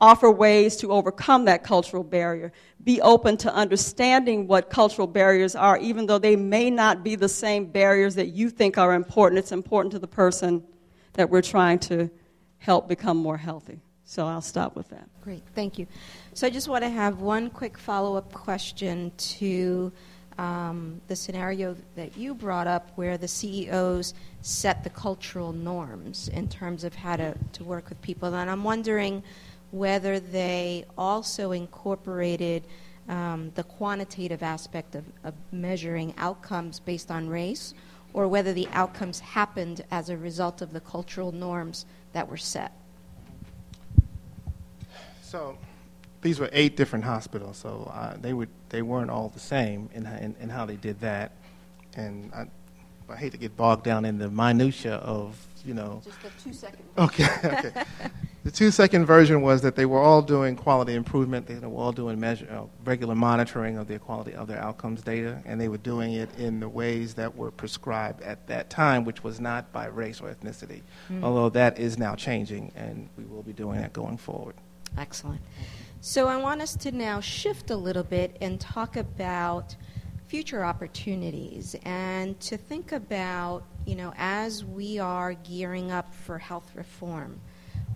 [0.00, 2.52] offer ways to overcome that cultural barrier.
[2.84, 7.28] Be open to understanding what cultural barriers are, even though they may not be the
[7.28, 9.38] same barriers that you think are important.
[9.38, 10.62] It's important to the person
[11.14, 12.10] that we're trying to
[12.58, 13.80] help become more healthy.
[14.04, 15.08] So I'll stop with that.
[15.22, 15.86] Great, thank you.
[16.34, 19.90] So I just want to have one quick follow up question to
[20.38, 26.48] um, the scenario that you brought up where the CEOs set the cultural norms in
[26.48, 28.32] terms of how to, to work with people.
[28.34, 29.22] And I'm wondering
[29.70, 32.64] whether they also incorporated
[33.08, 37.74] um, the quantitative aspect of, of measuring outcomes based on race
[38.12, 42.72] or whether the outcomes happened as a result of the cultural norms that were set.
[45.20, 45.58] So
[46.22, 50.06] these were eight different hospitals, so uh, they would they weren't all the same in,
[50.06, 51.32] in, in how they did that,
[51.94, 52.46] and I,
[53.12, 56.00] I hate to get bogged down in the minutia of you know.
[56.04, 56.84] Just the two second.
[56.96, 57.84] Okay, okay.
[58.46, 61.48] The two second version was that they were all doing quality improvement.
[61.48, 65.42] They were all doing measure, uh, regular monitoring of the quality of their outcomes data,
[65.44, 69.24] and they were doing it in the ways that were prescribed at that time, which
[69.24, 70.82] was not by race or ethnicity.
[71.10, 71.24] Mm.
[71.24, 74.54] Although that is now changing, and we will be doing that going forward.
[74.96, 75.40] Excellent.
[76.00, 79.74] So I want us to now shift a little bit and talk about
[80.28, 86.70] future opportunities and to think about, you know, as we are gearing up for health
[86.76, 87.40] reform,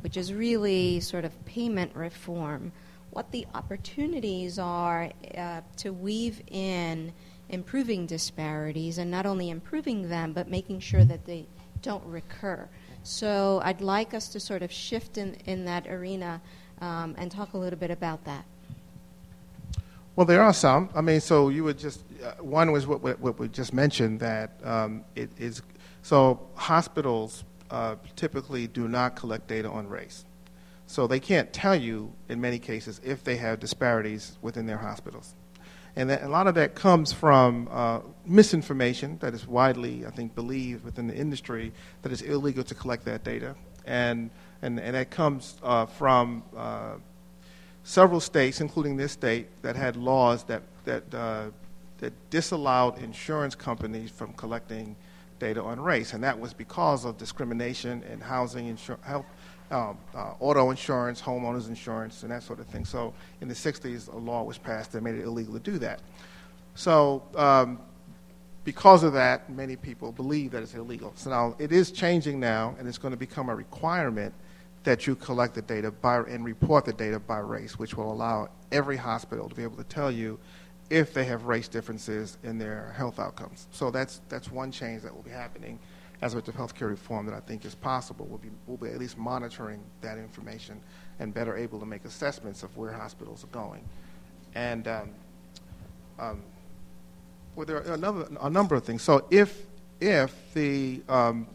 [0.03, 2.72] which is really sort of payment reform,
[3.11, 7.12] what the opportunities are uh, to weave in
[7.48, 11.46] improving disparities and not only improving them, but making sure that they
[11.82, 12.68] don't recur.
[13.03, 16.40] So I'd like us to sort of shift in, in that arena
[16.80, 18.44] um, and talk a little bit about that.
[20.16, 20.90] Well, there are some.
[20.94, 24.20] I mean, so you would just uh, one was what, what, what, we just mentioned
[24.20, 25.62] that um, it is
[26.03, 30.25] so hospitals uh, typically do not collect data on race,
[30.87, 35.35] so they can't tell you in many cases if they have disparities within their hospitals,
[35.97, 40.35] and that, a lot of that comes from uh, misinformation that is widely, I think,
[40.35, 43.55] believed within the industry that it's illegal to collect that data,
[43.87, 44.31] and
[44.62, 46.95] and, and that comes uh, from uh,
[47.83, 51.47] several states, including this state, that had laws that, that, uh,
[51.99, 54.97] that disallowed insurance companies from collecting
[55.41, 59.26] data on race, and that was because of discrimination in housing, insur- health,
[59.72, 62.84] um, uh, auto insurance, homeowners insurance, and that sort of thing.
[62.84, 66.01] So in the 60s, a law was passed that made it illegal to do that.
[66.74, 67.80] So um,
[68.64, 71.12] because of that, many people believe that it's illegal.
[71.16, 74.34] So now it is changing now, and it's going to become a requirement
[74.84, 78.49] that you collect the data by, and report the data by race, which will allow
[78.72, 80.38] every hospital to be able to tell you
[80.91, 83.68] if they have race differences in their health outcomes.
[83.70, 85.78] So that's, that's one change that will be happening
[86.20, 88.26] as with the healthcare reform that I think is possible.
[88.28, 90.80] We'll be, we'll be at least monitoring that information
[91.18, 93.82] and better able to make assessments of where hospitals are going.
[94.55, 95.11] And um,
[96.18, 96.43] um,
[97.55, 99.03] well, there are another, a number of things.
[99.03, 99.66] So if,
[100.01, 101.47] if the um,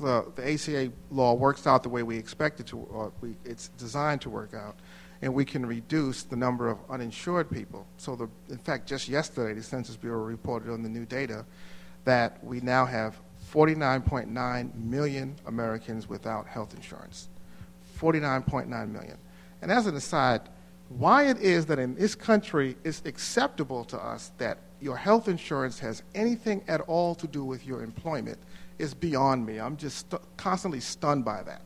[0.00, 3.68] the, the ACA law works out the way we expect it to, or we, it's
[3.78, 4.76] designed to work out,
[5.24, 7.86] and we can reduce the number of uninsured people.
[7.96, 11.46] So, the, in fact, just yesterday, the Census Bureau reported on the new data
[12.04, 13.18] that we now have
[13.50, 17.30] 49.9 million Americans without health insurance.
[17.98, 19.16] 49.9 million.
[19.62, 20.42] And as an aside,
[20.90, 25.78] why it is that in this country it's acceptable to us that your health insurance
[25.78, 28.36] has anything at all to do with your employment
[28.78, 29.58] is beyond me.
[29.58, 31.62] I'm just st- constantly stunned by that.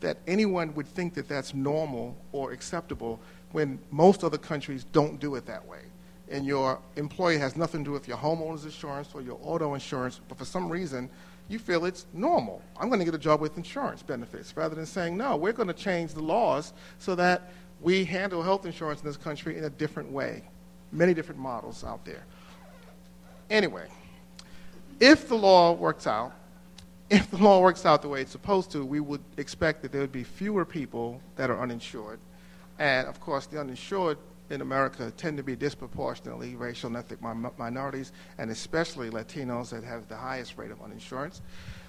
[0.00, 3.20] That anyone would think that that's normal or acceptable
[3.52, 5.80] when most other countries don't do it that way.
[6.30, 10.20] And your employer has nothing to do with your homeowner's insurance or your auto insurance,
[10.28, 11.10] but for some reason,
[11.48, 12.62] you feel it's normal.
[12.78, 15.66] I'm going to get a job with insurance benefits rather than saying, no, we're going
[15.66, 19.70] to change the laws so that we handle health insurance in this country in a
[19.70, 20.44] different way.
[20.92, 22.24] Many different models out there.
[23.50, 23.88] Anyway,
[25.00, 26.32] if the law works out,
[27.10, 30.00] if the law works out the way it's supposed to, we would expect that there
[30.00, 32.20] would be fewer people that are uninsured.
[32.78, 34.16] And of course, the uninsured
[34.48, 39.84] in America tend to be disproportionately racial and ethnic mi- minorities, and especially Latinos that
[39.84, 41.40] have the highest rate of uninsurance.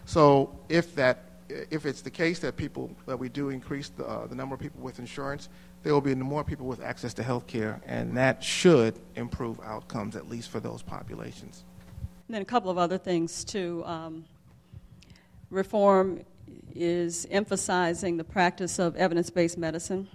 [0.06, 4.28] So, if that, if it's the case that people that we do increase the, uh,
[4.28, 5.50] the number of people with insurance,
[5.84, 10.16] there will be more people with access to health care, and that should improve outcomes
[10.16, 11.64] at least for those populations.
[12.28, 13.84] And then a couple of other things too.
[13.86, 14.26] Um,
[15.52, 16.24] reform
[16.74, 20.08] is emphasizing the practice of evidence based medicine,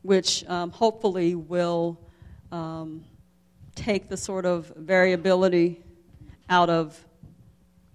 [0.00, 2.00] which um, hopefully will
[2.50, 3.04] um,
[3.74, 5.84] take the sort of variability
[6.48, 6.98] out of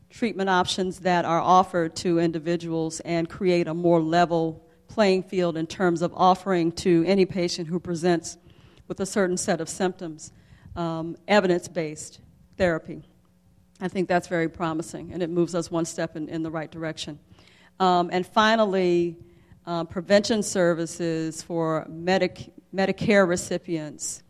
[0.10, 5.68] treatment options that are offered to individuals and create a more level playing field in
[5.68, 8.38] terms of offering to any patient who presents
[8.88, 10.32] with a certain set of symptoms
[10.76, 12.20] um, evidence based
[12.56, 13.04] therapy.
[13.80, 16.72] I think that's very promising, and it moves us one step in, in the right
[16.72, 17.20] direction.
[17.80, 19.18] Um, and finally,
[19.68, 24.24] uh, prevention services for Medic- Medicare recipients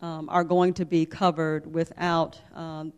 [0.00, 2.92] um, are going to be covered without um,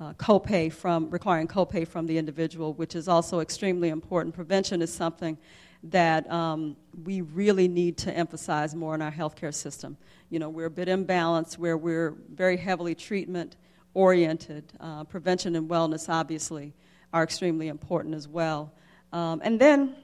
[0.00, 4.34] uh, copay from requiring copay from the individual, which is also extremely important.
[4.34, 5.38] Prevention is something
[5.84, 9.96] that um, we really need to emphasize more in our healthcare system.
[10.30, 13.56] You know, we're a bit imbalanced where we're very heavily treatment
[13.94, 14.64] oriented.
[14.80, 16.74] Uh, prevention and wellness, obviously,
[17.12, 18.72] are extremely important as well.
[19.12, 19.94] Um, and then,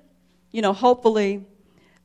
[0.53, 1.45] you know, hopefully,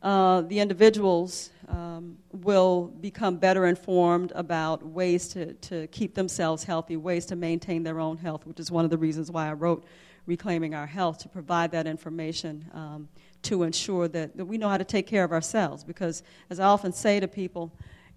[0.02, 6.98] uh, the individuals um, will become better informed about ways to, to keep themselves healthy,
[6.98, 9.84] ways to maintain their own health, which is one of the reasons why I wrote
[10.28, 13.08] Reclaiming Our Health, to provide that information um,
[13.44, 15.84] to ensure that, that we know how to take care of ourselves.
[15.84, 17.72] Because, as I often say to people,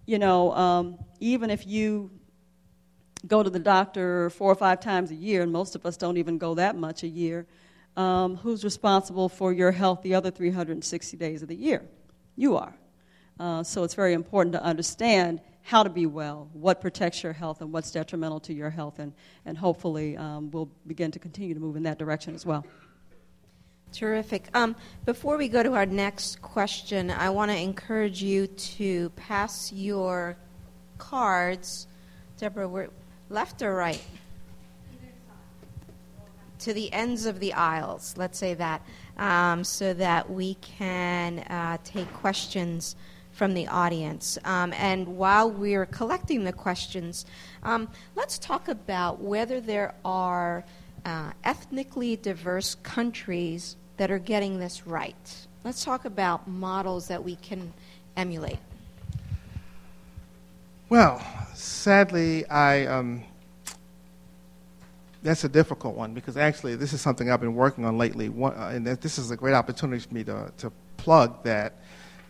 [0.07, 2.11] you know, um, even if you
[3.27, 6.17] go to the doctor four or five times a year, and most of us don't
[6.17, 7.47] even go that much a year,
[7.97, 11.83] um, who's responsible for your health the other 360 days of the year?
[12.37, 12.75] You are.
[13.41, 17.61] Uh, so it's very important to understand how to be well, what protects your health,
[17.61, 19.13] and what's detrimental to your health, and,
[19.45, 22.65] and hopefully um, we'll begin to continue to move in that direction as well.
[23.93, 24.49] Terrific.
[24.55, 29.73] Um, before we go to our next question, I want to encourage you to pass
[29.73, 30.37] your
[30.99, 31.87] cards.
[32.37, 32.89] Deborah,
[33.29, 34.03] left or right?
[36.61, 38.83] To the ends of the aisles, let's say that,
[39.17, 42.97] um, so that we can uh, take questions
[43.31, 44.37] from the audience.
[44.45, 47.25] Um, and while we're collecting the questions,
[47.63, 50.65] um, let's talk about whether there are
[51.05, 55.47] uh, ethnically diverse countries that are getting this right.
[55.65, 57.73] Let's talk about models that we can
[58.17, 58.59] emulate.
[60.89, 61.23] Well,
[61.55, 62.87] sadly, I.
[62.87, 63.25] Um,
[65.21, 68.69] that's a difficult one because actually this is something I've been working on lately, uh,
[68.69, 71.75] and this is a great opportunity for me to, to plug that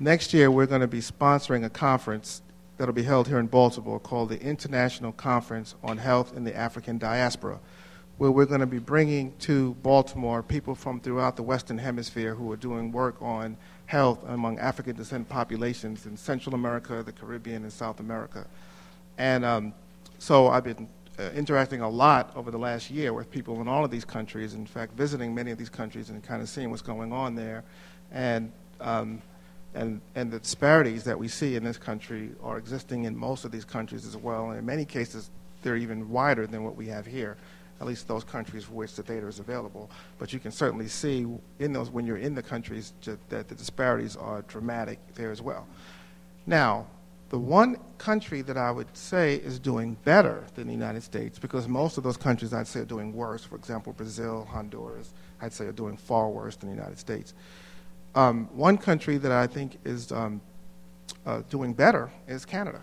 [0.00, 2.40] Next year, we're going to be sponsoring a conference
[2.76, 6.98] that'll be held here in Baltimore called the International Conference on Health in the African
[6.98, 7.58] Diaspora,
[8.16, 12.52] where we're going to be bringing to Baltimore people from throughout the Western Hemisphere who
[12.52, 13.56] are doing work on
[13.88, 18.46] health among African descent populations in Central America, the Caribbean, and South America.
[19.16, 19.72] And um,
[20.18, 20.86] so I've been
[21.18, 24.52] uh, interacting a lot over the last year with people in all of these countries,
[24.52, 27.64] in fact, visiting many of these countries and kind of seeing what's going on there.
[28.12, 29.22] And um,
[29.74, 33.52] and, and the disparities that we see in this country are existing in most of
[33.52, 34.50] these countries as well.
[34.50, 35.30] And in many cases,
[35.62, 37.36] they're even wider than what we have here,
[37.80, 39.90] at least those countries for which the data is available.
[40.18, 41.26] But you can certainly see
[41.58, 45.66] in those, when you're in the countries, that the disparities are dramatic there as well.
[46.46, 46.86] Now,
[47.30, 51.68] the one country that I would say is doing better than the United States, because
[51.68, 55.12] most of those countries I'd say are doing worse, for example, Brazil, Honduras,
[55.42, 57.34] I'd say are doing far worse than the United States
[58.14, 60.40] um, one country that I think is um,
[61.26, 62.82] uh, doing better is Canada.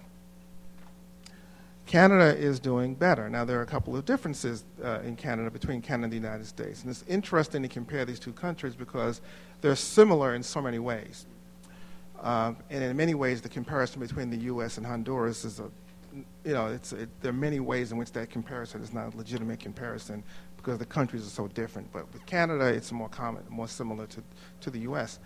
[1.85, 3.29] Canada is doing better.
[3.29, 6.47] Now, there are a couple of differences uh, in Canada between Canada and the United
[6.47, 6.81] States.
[6.81, 9.21] And it's interesting to compare these two countries because
[9.61, 11.27] they're similar in so many ways.
[12.19, 14.77] Uh, and in many ways, the comparison between the U.S.
[14.77, 15.69] and Honduras is a,
[16.43, 19.17] you know, it's, it, there are many ways in which that comparison is not a
[19.17, 20.23] legitimate comparison
[20.57, 21.91] because the countries are so different.
[21.91, 24.23] But with Canada, it's more common, more similar to,
[24.61, 25.19] to the U.S.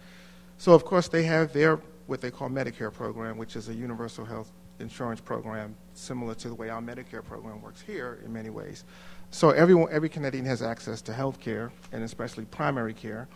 [0.57, 4.25] So, of course, they have their what they call Medicare program, which is a universal
[4.25, 8.83] health insurance program similar to the way our Medicare program works here in many ways.
[9.31, 13.27] So everyone, every Canadian has access to health care, and especially primary care,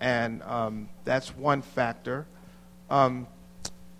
[0.00, 2.26] and um, that's one factor.
[2.88, 3.26] Um,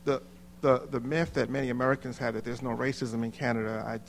[0.04, 0.22] the,
[0.60, 4.02] the, the myth that many Americans have that there's no racism in Canada, I'd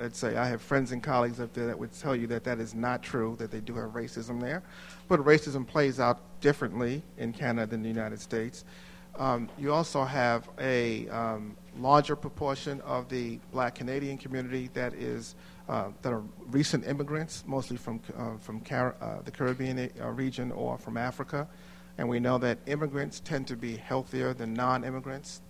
[0.00, 2.58] I'd say I have friends and colleagues up there that would tell you that that
[2.58, 4.62] is not true, that they do have racism there.
[5.08, 8.64] But racism plays out differently in Canada than the United States.
[9.16, 15.36] Um, you also have a um, larger proportion of the black Canadian community that is
[15.68, 20.52] uh, that are recent immigrants, mostly from uh, from Car- uh, the Caribbean uh, region
[20.52, 21.48] or from Africa,
[21.96, 25.40] and we know that immigrants tend to be healthier than non-immigrants,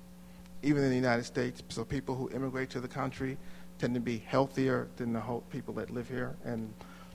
[0.62, 1.62] even in the United States.
[1.68, 3.36] So people who immigrate to the country
[3.78, 6.36] tend to be healthier than the whole people that live here.
[6.44, 6.72] And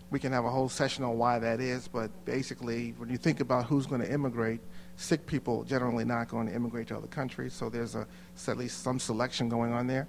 [0.09, 3.39] we can have a whole session on why that is, but basically, when you think
[3.39, 4.59] about who's going to immigrate,
[4.99, 8.05] sick people generally not going to immigrate to other countries, so there's a,
[8.47, 10.07] at least some selection going on there.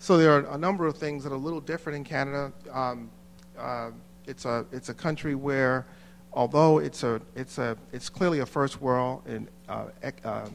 [0.00, 2.52] So there are a number of things that are a little different in Canada.
[2.72, 3.10] Um,
[3.56, 3.90] uh,
[4.26, 5.86] it's a it's a country where,
[6.32, 10.48] although it's a it's a it's clearly a first world and uh, ec- uh,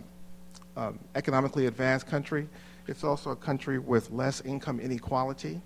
[0.75, 2.49] um, economically advanced country,
[2.87, 5.61] it's also a country with less income inequality.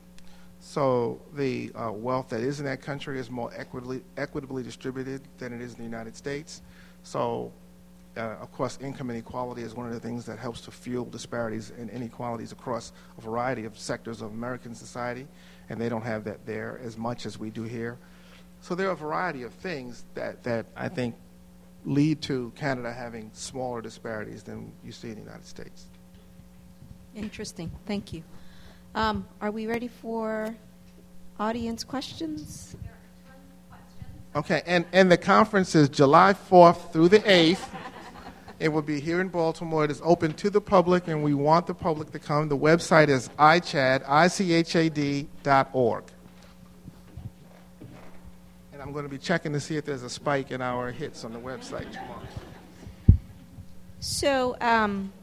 [0.59, 5.53] So the uh, wealth that is in that country is more equitably, equitably distributed than
[5.53, 6.61] it is in the United States.
[7.03, 7.51] So,
[8.17, 11.71] uh, of course, income inequality is one of the things that helps to fuel disparities
[11.77, 15.27] and inequalities across a variety of sectors of American society,
[15.69, 17.97] and they don't have that there as much as we do here.
[18.61, 21.15] So there are a variety of things that, that I think
[21.85, 25.85] lead to Canada having smaller disparities than you see in the United States.
[27.15, 27.71] Interesting.
[27.85, 28.23] Thank you.
[28.95, 30.55] Um, are we ready for
[31.39, 32.75] audience questions?
[34.35, 37.67] Okay, and, and the conference is July 4th through the 8th.
[38.59, 39.85] It will be here in Baltimore.
[39.85, 42.49] It is open to the public, and we want the public to come.
[42.49, 46.03] The website is ichad, I-C-H-A-D dot org.
[48.73, 51.23] And I'm going to be checking to see if there's a spike in our hits
[51.23, 52.27] on the website tomorrow.
[53.99, 55.13] So, um,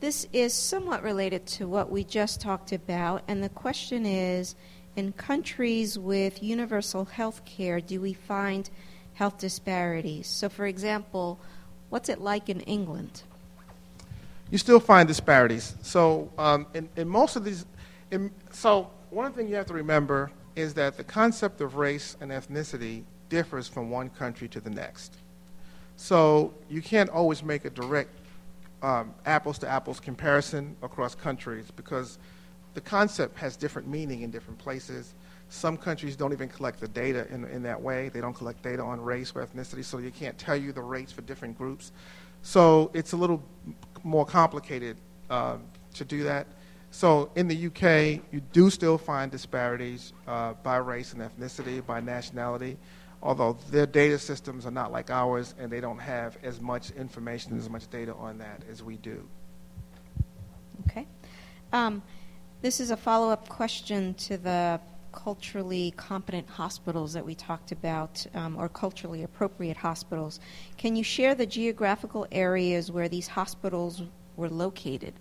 [0.00, 4.56] this is somewhat related to what we just talked about, and the question is
[4.96, 8.68] in countries with universal health care, do we find
[9.14, 10.26] health disparities?
[10.26, 11.38] So, for example,
[11.90, 13.22] what's it like in England?
[14.50, 15.74] You still find disparities.
[15.82, 17.66] So, um, in, in, most of these,
[18.10, 22.30] in, so one thing you have to remember is that the concept of race and
[22.30, 25.16] ethnicity differs from one country to the next.
[25.96, 28.10] So you can't always make a direct
[28.82, 32.18] um, apples to apples comparison across countries because
[32.74, 35.14] the concept has different meaning in different places.
[35.48, 38.08] Some countries don't even collect the data in, in that way.
[38.08, 41.12] They don't collect data on race or ethnicity, so you can't tell you the rates
[41.12, 41.92] for different groups.
[42.42, 43.42] So it's a little
[44.02, 44.96] more complicated
[45.30, 45.58] uh,
[45.94, 46.46] to do that.
[46.90, 52.00] So in the UK, you do still find disparities uh, by race and ethnicity, by
[52.00, 52.78] nationality,
[53.22, 57.56] although their data systems are not like ours and they don't have as much information,
[57.58, 59.28] as much data on that as we do.
[60.88, 61.06] Okay.
[61.72, 62.02] Um,
[62.62, 64.80] this is a follow up question to the
[65.16, 70.38] culturally competent hospitals that we talked about, um, or culturally appropriate hospitals.
[70.76, 74.02] Can you share the geographical areas where these hospitals
[74.36, 75.14] were located?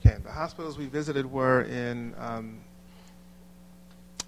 [0.00, 2.58] Okay, the hospitals we visited were in um,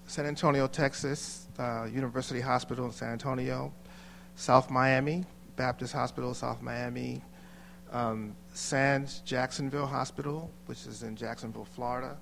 [0.07, 3.73] San Antonio, Texas, uh, University Hospital in San Antonio,
[4.35, 5.25] South Miami,
[5.57, 7.21] Baptist Hospital, South Miami,
[7.91, 12.17] um, Shands Jacksonville Hospital, which is in Jacksonville, Florida,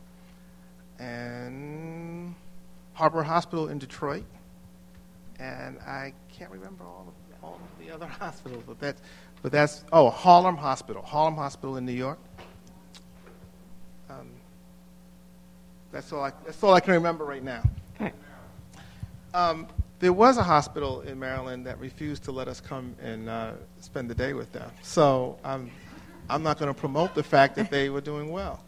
[0.99, 2.35] and
[2.93, 4.25] Harper Hospital in Detroit.
[5.39, 9.01] And I can't remember all of, all of the other hospitals, but that's,
[9.41, 12.19] but that's, oh, Harlem Hospital, Harlem Hospital in New York.
[14.09, 14.29] Um,
[15.91, 17.63] that's, all I, that's all I can remember right now.
[19.33, 19.67] Um,
[19.99, 24.09] there was a hospital in Maryland that refused to let us come and uh, spend
[24.09, 24.71] the day with them.
[24.81, 25.69] So I'm,
[26.29, 28.63] I'm not going to promote the fact that they were doing well.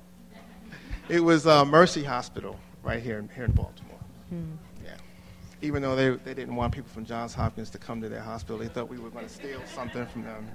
[1.10, 4.00] It was uh, Mercy Hospital right here in, here in Baltimore.
[4.30, 4.52] Hmm.
[4.84, 4.96] Yeah.
[5.62, 8.58] Even though they, they didn't want people from Johns Hopkins to come to their hospital,
[8.58, 10.48] they thought we were going to steal something from them.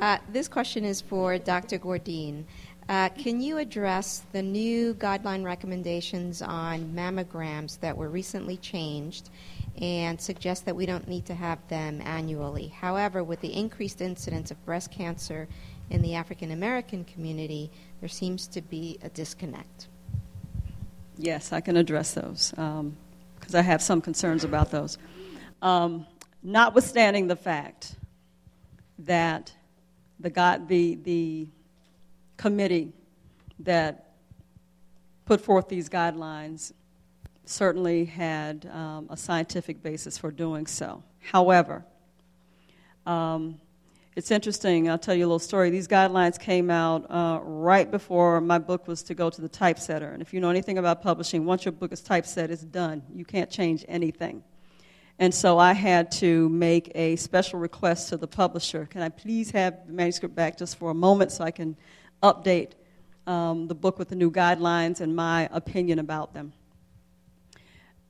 [0.00, 1.78] Uh, this question is for Dr.
[1.78, 2.44] Gourdine.
[2.88, 9.30] Uh, can you address the new guideline recommendations on mammograms that were recently changed
[9.80, 12.68] and suggest that we don't need to have them annually?
[12.68, 15.48] However, with the increased incidence of breast cancer
[15.90, 17.70] in the African American community,
[18.00, 19.88] there seems to be a disconnect.
[21.16, 22.96] Yes, I can address those because um,
[23.54, 24.98] I have some concerns about those.
[25.62, 26.06] Um,
[26.42, 27.94] notwithstanding the fact
[29.00, 29.52] that
[30.18, 31.48] the, God, the, the
[32.36, 32.92] committee
[33.60, 34.14] that
[35.24, 36.72] put forth these guidelines
[37.44, 41.02] certainly had um, a scientific basis for doing so.
[41.20, 41.84] However,
[43.06, 43.60] um,
[44.16, 44.88] it's interesting.
[44.88, 45.70] I'll tell you a little story.
[45.70, 50.10] These guidelines came out uh, right before my book was to go to the typesetter.
[50.10, 53.02] And if you know anything about publishing, once your book is typeset, it's done.
[53.14, 54.44] You can't change anything.
[55.18, 58.86] And so I had to make a special request to the publisher.
[58.86, 61.76] Can I please have the manuscript back just for a moment so I can
[62.22, 62.72] update
[63.26, 66.52] um, the book with the new guidelines and my opinion about them.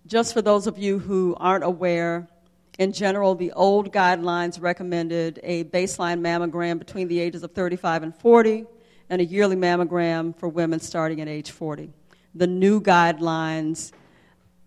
[0.07, 2.28] Just for those of you who aren't aware,
[2.79, 8.14] in general, the old guidelines recommended a baseline mammogram between the ages of 35 and
[8.14, 8.64] 40
[9.11, 11.91] and a yearly mammogram for women starting at age 40.
[12.35, 13.93] The new guidelines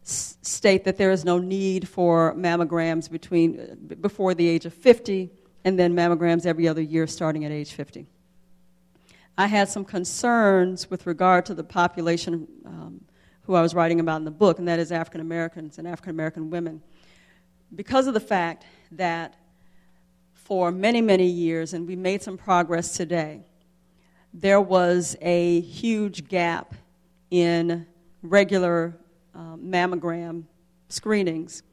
[0.05, 5.29] s- state that there is no need for mammograms between, before the age of 50
[5.65, 8.07] and then mammograms every other year starting at age 50.
[9.37, 13.01] I had some concerns with regard to the population um,
[13.43, 16.11] who I was writing about in the book, and that is African Americans and African
[16.11, 16.81] American women.
[17.75, 19.35] Because of the fact that
[20.33, 23.41] for many, many years, and we made some progress today,
[24.33, 26.73] there was a huge gap
[27.31, 27.85] in
[28.21, 28.97] regular
[29.35, 30.43] um, mammogram
[30.89, 31.63] screenings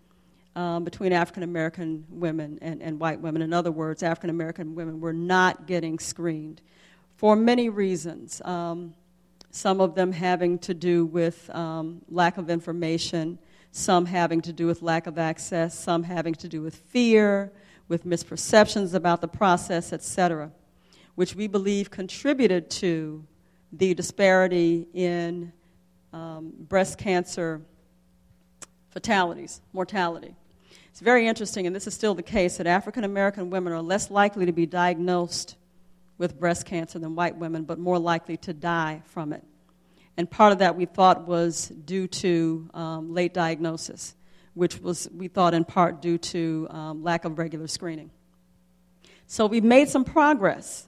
[0.57, 3.43] um, between African American women and, and white women.
[3.43, 6.61] In other words, African American women were not getting screened
[7.17, 8.41] for many reasons.
[8.45, 8.95] Um,
[9.51, 13.39] some of them having to do with um, lack of information,
[13.77, 17.53] some having to do with lack of access, some having to do with fear,
[17.89, 20.53] with misperceptions about the process, etc.,
[21.17, 23.25] which we believe contributed to
[23.73, 25.53] the disparity in
[26.13, 27.63] um, breast cancer
[28.91, 30.37] fatalities, mortality.
[30.91, 34.09] It's very interesting, and this is still the case, that African American women are less
[34.09, 35.57] likely to be diagnosed
[36.17, 39.43] with breast cancer than white women, but more likely to die from it.
[40.17, 44.15] And part of that we thought was due to um, late diagnosis,
[44.55, 48.11] which was, we thought, in part due to um, lack of regular screening.
[49.27, 50.87] So we've made some progress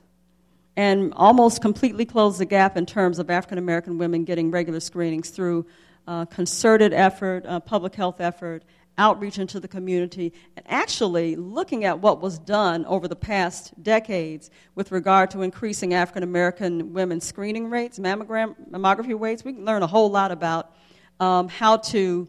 [0.76, 5.30] and almost completely closed the gap in terms of African American women getting regular screenings
[5.30, 5.66] through
[6.06, 8.62] uh, concerted effort, uh, public health effort,
[8.98, 14.50] outreach into the community, and actually looking at what was done over the past decades
[14.74, 19.82] with regard to increasing African American women's screening rates, mammogram, mammography rates, we can learn
[19.82, 20.72] a whole lot about
[21.20, 22.26] um, how to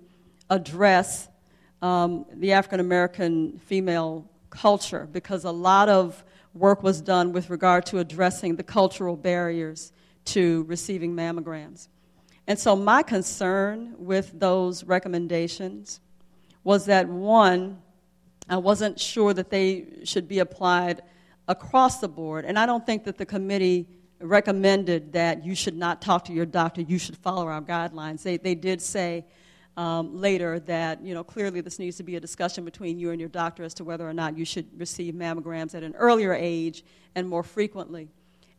[0.49, 1.28] address
[1.82, 7.86] um, the African American female culture because a lot of work was done with regard
[7.86, 9.91] to addressing the cultural barriers
[10.26, 11.88] to receiving mammograms.
[12.47, 15.99] And so, my concern with those recommendations
[16.68, 17.82] was that one,
[18.49, 21.01] I wasn't sure that they should be applied
[21.47, 22.43] across the board.
[22.43, 23.88] And I don't think that the committee
[24.20, 28.22] recommended that you should not talk to your doctor, you should follow our guidelines.
[28.22, 29.24] They, they did say
[29.78, 33.20] um, later that, you know, clearly this needs to be a discussion between you and
[33.22, 36.84] your doctor as to whether or not you should receive mammograms at an earlier age
[37.15, 38.09] and more frequently.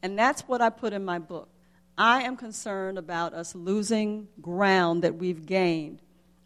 [0.02, 1.50] And that's what I put in my book.
[1.98, 6.00] I am concerned about us losing ground that we've gained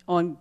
[0.08, 0.38] on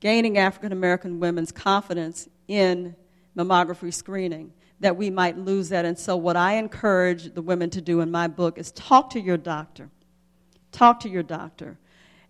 [0.00, 2.96] gaining African American women's confidence in
[3.36, 5.84] mammography screening, that we might lose that.
[5.84, 9.20] And so, what I encourage the women to do in my book is talk to
[9.20, 9.90] your doctor.
[10.72, 11.78] Talk to your doctor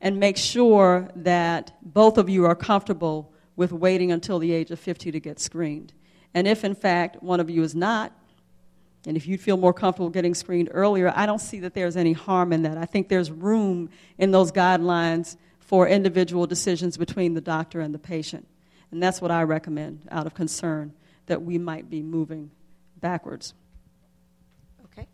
[0.00, 4.80] and make sure that both of you are comfortable with waiting until the age of
[4.80, 5.92] 50 to get screened.
[6.32, 8.12] And if, in fact, one of you is not,
[9.06, 12.12] and if you feel more comfortable getting screened earlier, I don't see that there's any
[12.12, 12.76] harm in that.
[12.76, 15.36] I think there's room in those guidelines
[15.70, 18.44] for individual decisions between the doctor and the patient.
[18.90, 20.92] And that's what I recommend out of concern
[21.26, 22.50] that we might be moving
[23.00, 23.54] backwards.
[24.86, 25.06] Okay.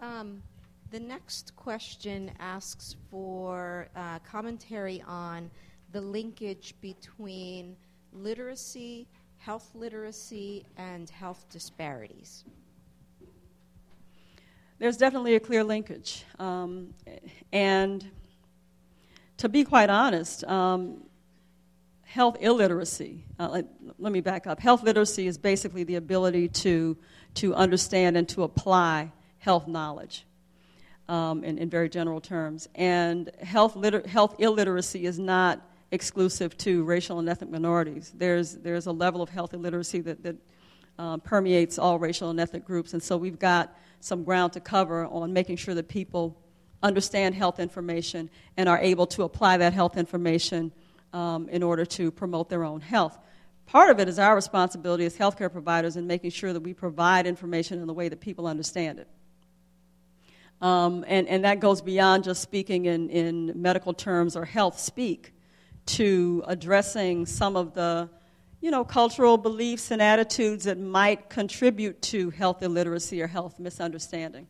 [0.00, 0.42] Um,
[0.90, 5.48] the next question asks for uh, commentary on
[5.92, 7.76] the linkage between
[8.12, 9.06] literacy,
[9.36, 12.42] health literacy, and health disparities.
[14.80, 16.24] There's definitely a clear linkage.
[16.40, 16.94] Um,
[17.52, 18.10] and
[19.40, 21.02] to be quite honest, um,
[22.02, 23.66] health illiteracy, uh, let,
[23.98, 24.60] let, me back up.
[24.60, 26.98] Health literacy is basically the ability to,
[27.36, 30.26] to understand and to apply health knowledge
[31.08, 32.68] um, in, in very general terms.
[32.74, 38.12] And health, liter- health illiteracy is not exclusive to racial and ethnic minorities.
[38.14, 40.36] There's, there's a level of health illiteracy that, that
[40.98, 42.92] uh, permeates all racial and ethnic groups.
[42.92, 46.36] And so we've got some ground to cover on making sure that people
[46.82, 50.72] understand health information and are able to apply that health information
[51.12, 53.18] um, in order to promote their own health.
[53.66, 57.26] Part of it is our responsibility as healthcare providers in making sure that we provide
[57.26, 59.08] information in the way that people understand it.
[60.60, 65.32] Um, and, and that goes beyond just speaking in, in medical terms or health speak
[65.86, 68.10] to addressing some of the
[68.60, 74.46] you know, cultural beliefs and attitudes that might contribute to health illiteracy or health misunderstanding.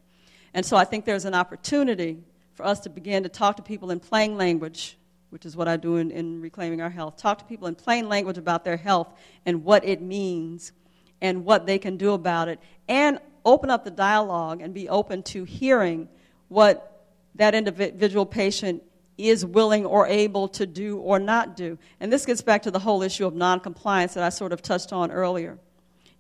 [0.55, 2.19] And so I think there's an opportunity
[2.55, 4.99] for us to begin to talk to people in plain language,
[5.31, 7.17] which is what I do in, in Reclaiming Our Health.
[7.17, 9.13] Talk to people in plain language about their health
[9.47, 10.73] and what it means
[11.21, 12.59] and what they can do about it,
[12.89, 16.09] and open up the dialogue and be open to hearing
[16.49, 18.83] what that individual patient
[19.17, 21.79] is willing or able to do or not do.
[22.01, 24.93] And this gets back to the whole issue of noncompliance that I sort of touched
[24.93, 25.59] on earlier.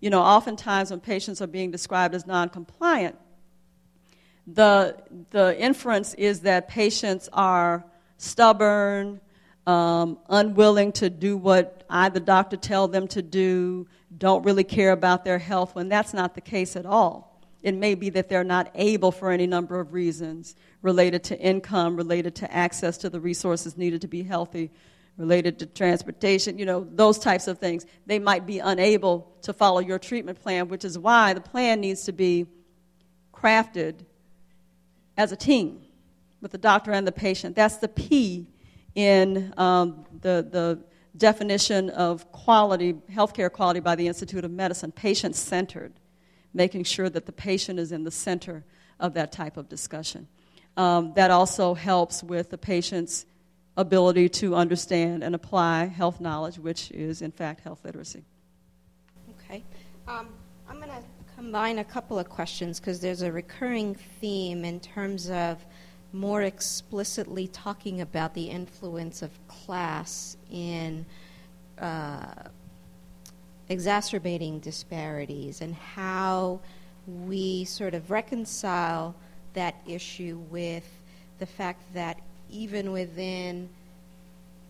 [0.01, 3.17] You know, oftentimes when patients are being described as noncompliant,
[4.55, 4.97] the,
[5.31, 7.85] the inference is that patients are
[8.17, 9.21] stubborn,
[9.67, 13.87] um, unwilling to do what I, the doctor, tell them to do,
[14.17, 17.41] don't really care about their health, when that's not the case at all.
[17.63, 21.97] It may be that they're not able for any number of reasons related to income,
[21.97, 24.71] related to access to the resources needed to be healthy,
[25.19, 27.85] related to transportation, you know, those types of things.
[28.07, 32.05] They might be unable to follow your treatment plan, which is why the plan needs
[32.05, 32.47] to be
[33.35, 34.07] crafted
[35.17, 35.83] as a team.
[36.41, 37.55] with the doctor and the patient.
[37.55, 38.47] That's the P
[38.95, 40.81] in um, the, the
[41.17, 45.93] definition of quality, healthcare quality by the Institute of Medicine, patient centered,
[46.55, 48.65] making sure that the patient is in the center
[48.99, 50.29] of that type of discussion.
[50.77, 53.27] Um, that also helps with the patient's
[53.77, 58.25] ability to understand and apply health knowledge, which is, in fact, health literacy.
[59.31, 59.65] Okay.
[60.07, 60.29] Um,
[60.69, 61.03] I'm going to
[61.41, 65.57] combine a couple of questions because there's a recurring theme in terms of
[66.13, 71.07] more explicitly talking about the influence of class in
[71.79, 72.27] uh,
[73.71, 76.61] exacerbating disparities and how
[77.07, 79.15] we sort of reconcile
[79.55, 80.87] that issue with
[81.39, 83.67] the fact that even within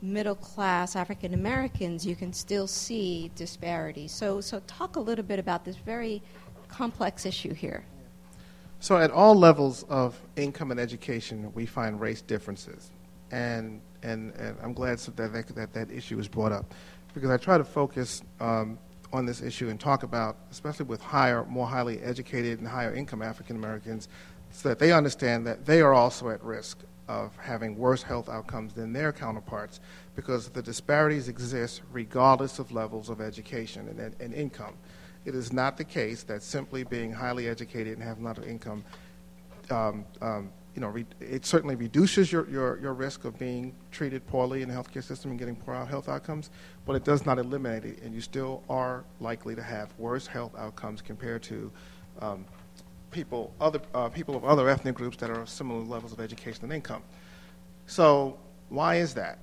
[0.02, 4.12] middle class African Americans, you can still see disparities.
[4.12, 6.22] So, so talk a little bit about this very
[6.70, 7.84] complex issue here.
[8.80, 12.90] So, at all levels of income and education, we find race differences.
[13.30, 16.72] And, and, and I'm glad that that, that that issue was brought up
[17.14, 18.78] because I try to focus um,
[19.12, 23.22] on this issue and talk about, especially with higher, more highly educated and higher income
[23.22, 24.08] African Americans,
[24.50, 26.78] so that they understand that they are also at risk
[27.08, 29.80] of having worse health outcomes than their counterparts
[30.14, 34.74] because the disparities exist regardless of levels of education and, and income.
[35.24, 38.46] It is not the case that simply being highly educated and having a lot of
[38.46, 38.84] income,
[39.70, 44.26] um, um, you know, re- it certainly reduces your, your, your risk of being treated
[44.26, 46.50] poorly in the healthcare system and getting poor health outcomes,
[46.86, 50.54] but it does not eliminate it, and you still are likely to have worse health
[50.56, 51.70] outcomes compared to
[52.20, 52.44] um,
[53.10, 56.72] people, other, uh, people of other ethnic groups that are similar levels of education and
[56.72, 57.02] income.
[57.86, 58.38] So,
[58.68, 59.38] why is that?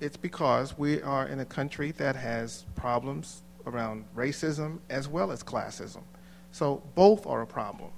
[0.00, 5.42] It's because we are in a country that has problems around racism as well as
[5.42, 6.02] classism.
[6.52, 7.90] So, both are a problem.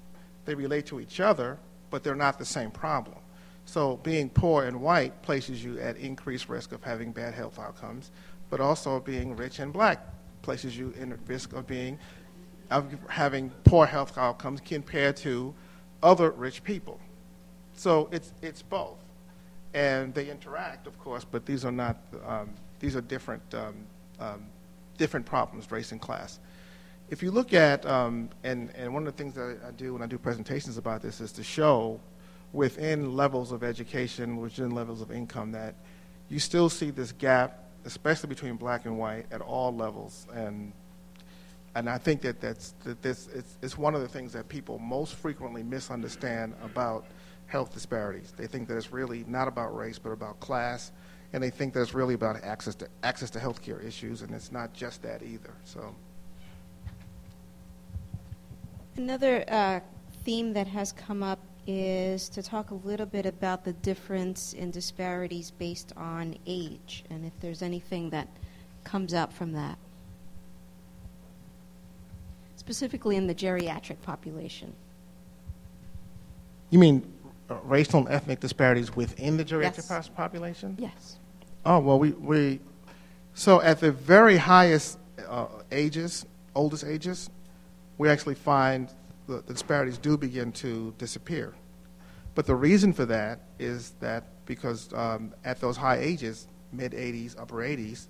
[0.45, 1.59] They relate to each other,
[1.91, 3.19] but they're not the same problem.
[3.67, 8.11] So, being poor and white places you at increased risk of having bad health outcomes,
[8.51, 10.01] but also being rich and black
[10.43, 11.99] places you in risk of being
[12.71, 15.55] of having poor health outcomes compared to
[16.03, 17.01] other rich people.
[17.75, 18.99] So it's, it's both.
[19.75, 21.97] And they interact, of course, but these are not,
[22.27, 22.51] um,
[22.81, 23.75] these are different, um,
[24.19, 24.47] um,
[24.99, 26.39] different problems, race and class.
[27.09, 30.03] If you look at, um, and, and one of the things that I do when
[30.03, 32.01] I do presentations about this is to show
[32.53, 35.75] within levels of education, within levels of income, that
[36.29, 40.27] you still see this gap, especially between black and white, at all levels.
[40.35, 40.73] And
[41.75, 44.79] and I think that that's that this it's, it's one of the things that people
[44.79, 47.07] most frequently misunderstand about
[47.47, 48.33] health disparities.
[48.37, 50.93] They think that it's really not about race but about class,
[51.33, 54.35] and they think that it's really about access to access to health care issues, and
[54.35, 55.53] it's not just that either.
[55.65, 55.95] So
[58.97, 59.81] another uh,
[60.25, 64.71] theme that has come up is to talk a little bit about the difference in
[64.71, 68.29] disparities based on age, and if there's anything that
[68.85, 69.79] comes up from that
[72.69, 74.71] specifically in the geriatric population.
[76.69, 77.11] You mean
[77.63, 80.09] racial and ethnic disparities within the geriatric yes.
[80.09, 80.77] population?
[80.79, 81.19] Yes.
[81.65, 82.61] Oh, well, we, we
[83.35, 84.99] so at the very highest
[85.29, 87.31] uh, ages, oldest ages,
[87.97, 88.93] we actually find
[89.27, 91.55] the, the disparities do begin to disappear.
[92.35, 97.41] But the reason for that is that because um, at those high ages, mid 80s,
[97.41, 98.07] upper 80s,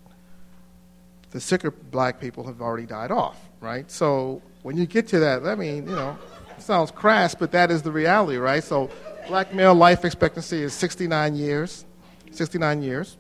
[1.31, 3.91] the sicker black people have already died off, right?
[3.91, 6.17] So when you get to that, I mean, you know,
[6.57, 8.65] it sounds crass, but that is the reality, right?
[8.65, 8.91] So
[9.29, 11.85] black male life expectancy is 69 years,
[12.33, 13.17] 69 years.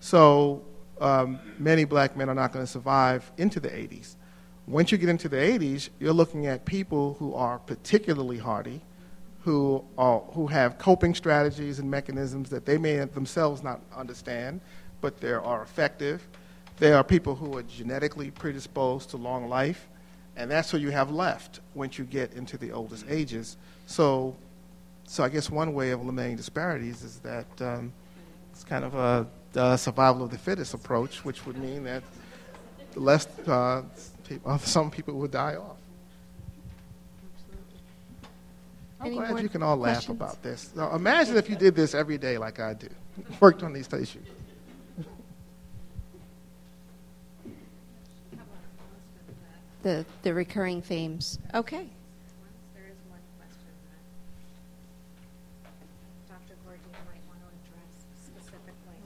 [0.00, 0.62] So
[1.00, 4.14] um, many black men are not going to survive into the 80s.
[4.66, 8.80] Once you get into the 80s, you're looking at people who are particularly hardy,
[9.40, 14.60] who, are, who have coping strategies and mechanisms that they may themselves not understand,
[15.00, 16.26] but they are effective
[16.78, 19.88] there are people who are genetically predisposed to long life,
[20.36, 23.56] and that's what you have left once you get into the oldest ages.
[23.86, 24.36] So,
[25.06, 27.92] so I guess one way of eliminating disparities is that um,
[28.52, 32.02] it's kind of a, a, survival of the fittest approach, which would mean that
[32.94, 33.82] less uh,
[34.28, 35.76] people, some people would die off.
[38.98, 40.08] I'm Any glad you can all questions?
[40.08, 40.70] laugh about this.
[40.74, 42.88] Now, imagine if you did this every day like I do,
[43.40, 44.26] worked on these issues.
[49.86, 51.38] the, the recurring themes.
[51.54, 51.86] Okay.
[52.74, 54.02] There is one question that
[56.26, 56.58] Dr.
[56.66, 58.98] Gourdine might want to address specifically.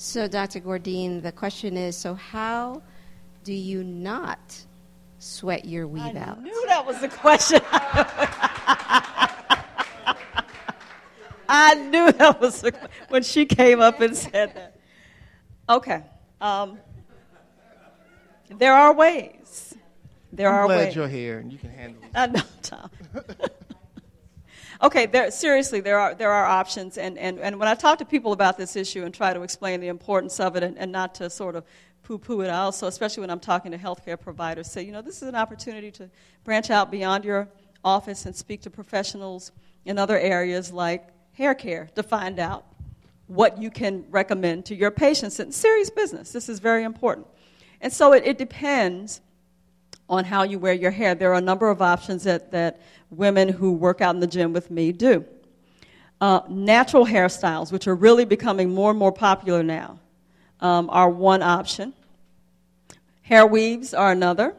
[0.00, 0.60] So, Dr.
[0.60, 2.82] Gourdine, the question is so, how
[3.42, 4.38] do you not
[5.18, 6.38] sweat your weave I out?
[6.38, 7.60] I knew that was the question.
[11.48, 12.70] I knew that was a,
[13.08, 14.76] when she came up and said that.
[15.68, 16.04] Okay.
[16.40, 16.78] Um,
[18.56, 19.74] there are ways.
[20.32, 20.94] There I'm are glad ways.
[20.94, 22.10] you're here and you can handle it.
[22.14, 22.88] I know, Tom.
[24.82, 26.98] okay, there, seriously, there are, there are options.
[26.98, 29.80] And, and, and when I talk to people about this issue and try to explain
[29.80, 31.64] the importance of it and, and not to sort of
[32.02, 35.02] poo poo it, I also, especially when I'm talking to healthcare providers, say, you know,
[35.02, 36.08] this is an opportunity to
[36.44, 37.48] branch out beyond your
[37.84, 39.52] office and speak to professionals
[39.84, 42.64] in other areas like hair care to find out
[43.26, 45.38] what you can recommend to your patients.
[45.38, 46.32] It's serious business.
[46.32, 47.26] This is very important.
[47.80, 49.20] And so it, it depends
[50.08, 51.14] on how you wear your hair.
[51.14, 52.80] There are a number of options that, that
[53.10, 55.24] women who work out in the gym with me do.
[56.20, 60.00] Uh, natural hairstyles, which are really becoming more and more popular now,
[60.60, 61.92] um, are one option.
[63.22, 64.54] Hair weaves are another.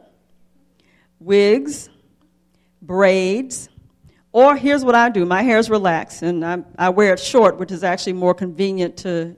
[1.19, 1.89] Wigs,
[2.81, 3.67] braids,
[4.31, 7.57] or here's what I do my hair is relaxed, and I, I wear it short,
[7.57, 9.35] which is actually more convenient to,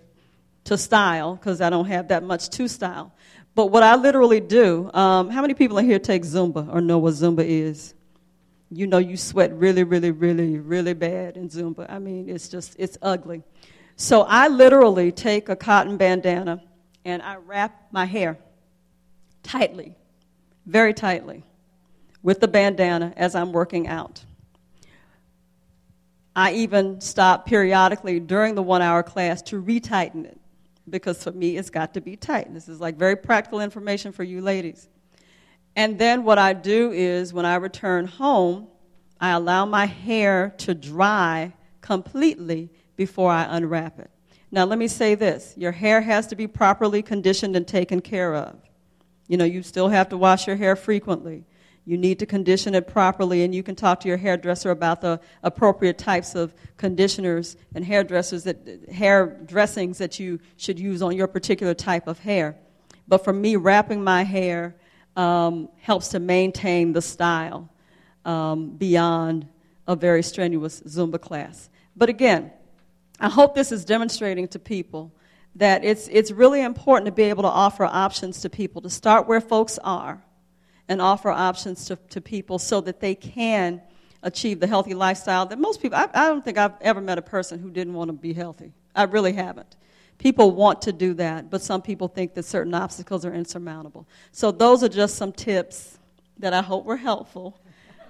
[0.66, 3.14] to style because I don't have that much to style.
[3.54, 7.00] But what I literally do, um, how many people in here take Zumba or know
[7.00, 7.94] what Zumba is?
[8.70, 11.86] You know you sweat really, really, really, really bad in Zumba.
[11.90, 13.44] I mean, it's just, it's ugly.
[13.98, 16.64] So I literally take a cotton bandana
[17.04, 18.38] and I wrap my hair
[19.44, 19.96] tightly,
[20.66, 21.44] very tightly,
[22.24, 24.24] with the bandana as I'm working out.
[26.34, 30.41] I even stop periodically during the one hour class to retighten it
[30.92, 32.54] because for me it's got to be tight.
[32.54, 34.90] This is like very practical information for you ladies.
[35.76, 38.68] And then what I do is when I return home,
[39.20, 44.12] I allow my hair to dry completely before I unwrap it.
[44.52, 48.36] Now, let me say this your hair has to be properly conditioned and taken care
[48.36, 48.56] of.
[49.28, 51.46] You know, you still have to wash your hair frequently.
[51.84, 55.20] You need to condition it properly, and you can talk to your hairdresser about the
[55.42, 61.28] appropriate types of conditioners and hairdressers that hair dressings that you should use on your
[61.28, 62.56] particular type of hair.
[63.08, 64.76] But for me, wrapping my hair
[65.16, 67.68] um, helps to maintain the style
[68.26, 69.48] um, beyond
[69.88, 71.70] a very strenuous Zumba class.
[71.96, 72.52] But again,
[73.20, 75.12] I hope this is demonstrating to people
[75.56, 79.28] that it's, it's really important to be able to offer options to people, to start
[79.28, 80.24] where folks are
[80.92, 83.82] and offer options to, to people so that they can
[84.24, 87.22] achieve the healthy lifestyle that most people, I, I don't think I've ever met a
[87.22, 88.74] person who didn't want to be healthy.
[88.94, 89.78] I really haven't.
[90.18, 94.06] People want to do that, but some people think that certain obstacles are insurmountable.
[94.34, 95.98] So, those are just some tips
[96.40, 97.58] that I hope were helpful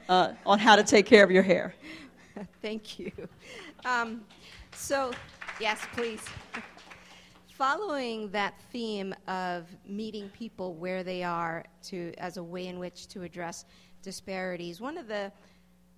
[0.10, 1.76] uh, on how to take care of your hair.
[2.64, 3.12] Thank you.
[3.86, 4.22] Um,
[4.76, 5.12] so,
[5.60, 6.22] yes, please.
[7.62, 13.08] Following that theme of meeting people where they are to, as a way in which
[13.10, 13.66] to address
[14.02, 15.32] disparities, one of the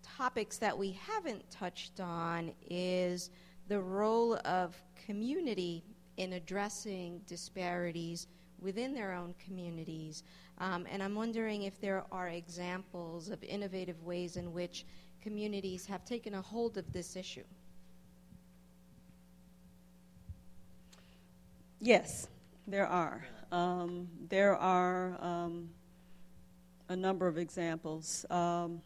[0.01, 3.29] topics that we haven't touched on is
[3.69, 4.75] the role of
[5.05, 5.85] community
[6.17, 8.27] in addressing disparities
[8.59, 10.23] within their own communities.
[10.57, 14.85] Um, and I'm wondering if there are examples of innovative ways in which
[15.21, 17.45] communities have taken a hold of this issue.
[21.85, 22.29] Yes,
[22.65, 23.25] there are.
[23.51, 25.67] Um, there are um,
[26.87, 28.25] a number of examples.
[28.29, 28.81] Um,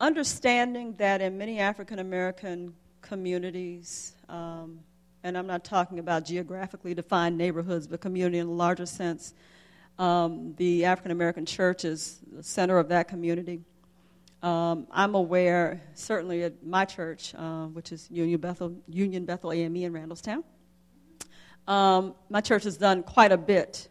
[0.00, 2.72] understanding that in many African American
[3.02, 4.78] communities, um,
[5.24, 9.34] and I'm not talking about geographically defined neighborhoods, but community in a larger sense,
[9.98, 13.60] um, the African American church is the center of that community.
[14.40, 19.74] Um, I'm aware, certainly at my church, uh, which is Union Bethel, Union Bethel AME
[19.74, 20.44] in Randallstown,
[21.66, 23.88] um, my church has done quite a bit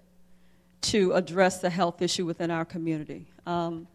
[0.82, 3.28] to address the health issue within our community.
[3.46, 3.88] Um,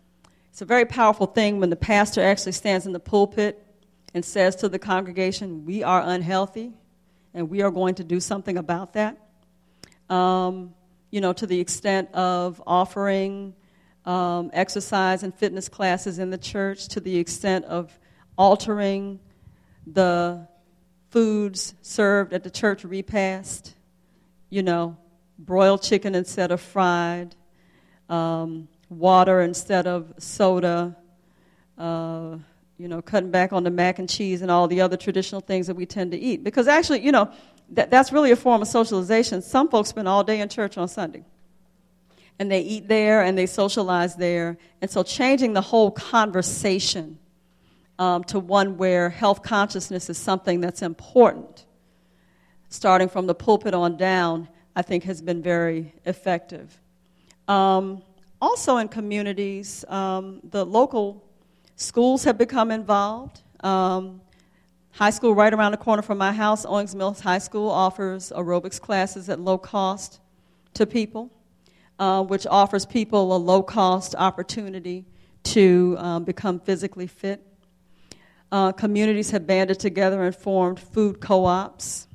[0.51, 3.65] it's a very powerful thing when the pastor actually stands in the pulpit
[4.13, 6.73] and says to the congregation, We are unhealthy
[7.33, 9.17] and we are going to do something about that.
[10.09, 10.75] Um,
[11.11, 13.55] you know, to the extent of offering
[14.05, 17.97] um, exercise and fitness classes in the church, to the extent of
[18.37, 19.21] altering
[19.87, 20.49] the
[21.11, 23.75] foods served at the church repast,
[24.49, 24.97] you know,
[25.39, 27.35] broiled chicken instead of fried,
[28.09, 30.97] um, water instead of soda,
[31.79, 32.37] uh,
[32.79, 35.67] you know, cutting back on the mac and cheese and all the other traditional things
[35.67, 36.43] that we tend to eat.
[36.43, 37.31] Because actually, you know,
[37.71, 39.43] that, that's really a form of socialization.
[39.43, 41.25] Some folks spend all day in church on Sunday.
[42.39, 44.57] And they eat there and they socialize there.
[44.81, 47.19] And so changing the whole conversation
[48.01, 51.67] um, to one where health consciousness is something that's important,
[52.71, 56.81] starting from the pulpit on down, I think has been very effective.
[57.47, 58.03] Um,
[58.41, 61.23] also, in communities, um, the local
[61.77, 63.43] schools have become involved.
[63.63, 64.23] Um,
[64.93, 68.81] high school right around the corner from my house, Owings Mills High School, offers aerobics
[68.81, 70.21] classes at low cost
[70.73, 71.31] to people,
[71.99, 75.05] uh, which offers people a low cost opportunity
[75.43, 77.47] to um, become physically fit.
[78.53, 82.09] Uh, communities have banded together and formed food co ops,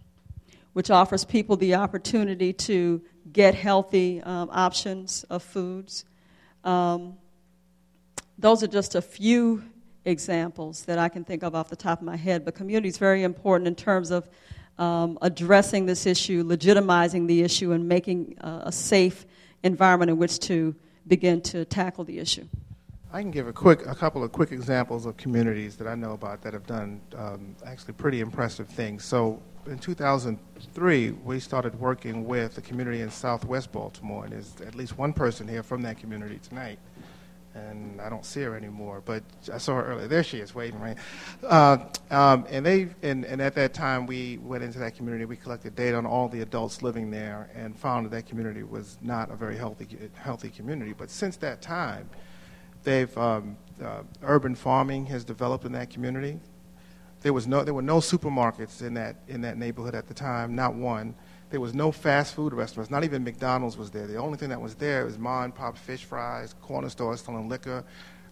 [0.73, 3.01] which offers people the opportunity to
[3.31, 6.03] get healthy um, options of foods.
[6.63, 7.17] Um,
[8.37, 9.63] those are just a few
[10.03, 12.97] examples that I can think of off the top of my head, but community is
[12.97, 14.29] very important in terms of
[14.77, 19.25] um, addressing this issue, legitimizing the issue, and making uh, a safe
[19.63, 20.75] environment in which to
[21.07, 22.45] begin to tackle the issue.
[23.13, 26.13] I can give a quick, a couple of quick examples of communities that I know
[26.13, 29.05] about that have done um, actually pretty impressive things.
[29.05, 34.75] So in 2003, we started working with a community in Southwest Baltimore, and there's at
[34.75, 36.79] least one person here from that community tonight.
[37.53, 39.23] And I don't see her anymore, but
[39.53, 40.09] I saw her earlier.
[40.09, 40.97] There she is, waiting right.
[41.41, 41.77] Uh,
[42.11, 45.23] um, and they, and, and at that time, we went into that community.
[45.23, 48.97] We collected data on all the adults living there, and found that that community was
[49.01, 50.91] not a very healthy, healthy community.
[50.91, 52.09] But since that time,
[52.85, 56.39] They've um, uh, urban farming has developed in that community.
[57.21, 60.55] There was no there were no supermarkets in that in that neighborhood at the time,
[60.55, 61.15] not one.
[61.49, 62.91] There was no fast food restaurants.
[62.91, 64.05] Not even McDonald's was there.
[64.05, 67.49] The only thing that was there was mom and pop fish fries, corner stores selling
[67.49, 67.83] liquor,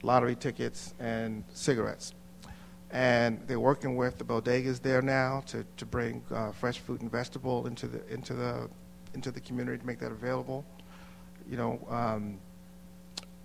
[0.04, 2.14] lottery tickets, and cigarettes.
[2.92, 7.12] And they're working with the bodegas there now to, to bring uh, fresh fruit and
[7.12, 8.70] vegetable into the into the
[9.16, 10.64] into the community to make that available.
[11.50, 11.88] You know.
[11.90, 12.38] Um,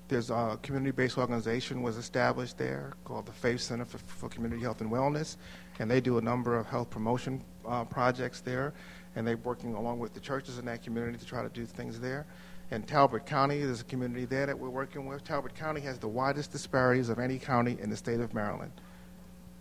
[0.09, 4.81] there's a community-based organization was established there called the Faith Center for, for Community Health
[4.81, 5.37] and Wellness,
[5.79, 8.73] and they do a number of health promotion uh, projects there,
[9.17, 12.01] and they're working along with the churches in that community to try to do things
[12.01, 12.27] there.
[12.71, 15.25] In Talbot County, there's a community there that we're working with.
[15.25, 18.73] Talbot County has the widest disparities of any county in the state of Maryland.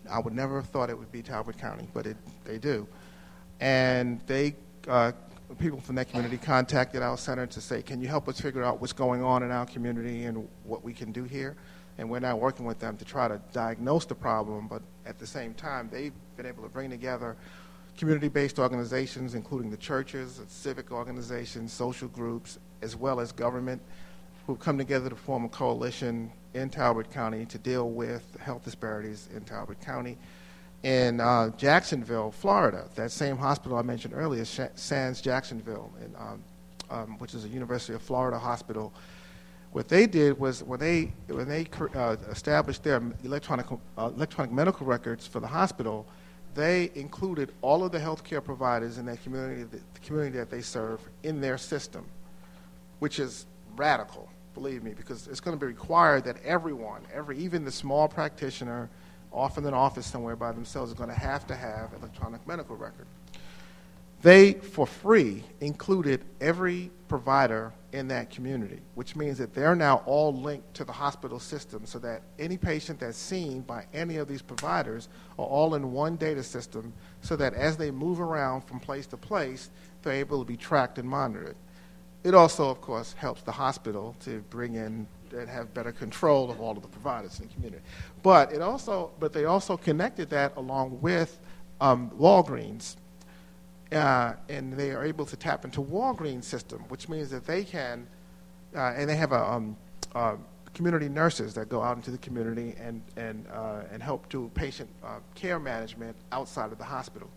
[0.09, 2.87] I would never have thought it would be Talbot County, but it, they do.
[3.59, 4.55] And they
[4.87, 5.11] uh,
[5.55, 8.81] people from that community contacted our center to say, can you help us figure out
[8.81, 11.55] what's going on in our community and what we can do here?
[11.97, 15.25] And we're now working with them to try to diagnose the problem, but at the
[15.25, 17.35] same time, they've been able to bring together
[17.97, 23.81] community-based organizations, including the churches, civic organizations, social groups, as well as government,
[24.45, 29.29] who've come together to form a coalition in Talbot County to deal with health disparities
[29.35, 30.17] in Talbot County
[30.83, 32.85] in uh, Jacksonville, Florida.
[32.95, 36.43] That same hospital I mentioned earlier, Shands Jacksonville, in, um,
[36.89, 38.93] um, which is a University of Florida hospital.
[39.71, 44.85] What they did was when they when they uh, established their electronic uh, electronic medical
[44.87, 46.07] records for the hospital,
[46.55, 51.01] they included all of the healthcare providers in that community, the community that they serve,
[51.23, 52.05] in their system,
[52.99, 53.45] which is
[53.75, 58.07] radical, believe me, because it's going to be required that everyone, every even the small
[58.07, 58.89] practitioner
[59.31, 62.75] off in an office somewhere by themselves, are going to have to have electronic medical
[62.75, 63.07] record.
[64.21, 70.33] They, for free, included every provider in that community, which means that they're now all
[70.33, 74.41] linked to the hospital system so that any patient that's seen by any of these
[74.41, 76.91] providers are all in one data system
[77.21, 79.69] so that as they move around from place to place,
[80.01, 81.55] they're able to be tracked and monitored.
[82.23, 86.59] It also, of course, helps the hospital to bring in and have better control of
[86.59, 87.83] all of the providers in the community.
[88.23, 91.39] But it also, but they also connected that along with
[91.81, 92.95] um, Walgreens,
[93.91, 98.07] uh, and they are able to tap into Walgreens system, which means that they can,
[98.75, 99.77] uh, and they have a um,
[100.13, 100.35] uh,
[100.73, 104.89] community nurses that go out into the community and and uh, and help do patient
[105.03, 107.29] uh, care management outside of the hospital.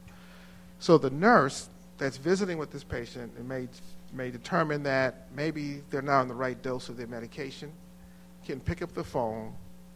[0.79, 1.69] So the nurse
[1.99, 3.69] that's visiting with this patient and may
[4.13, 7.71] may determine that maybe they're not on the right dose of their medication,
[8.51, 9.53] can pick up the phone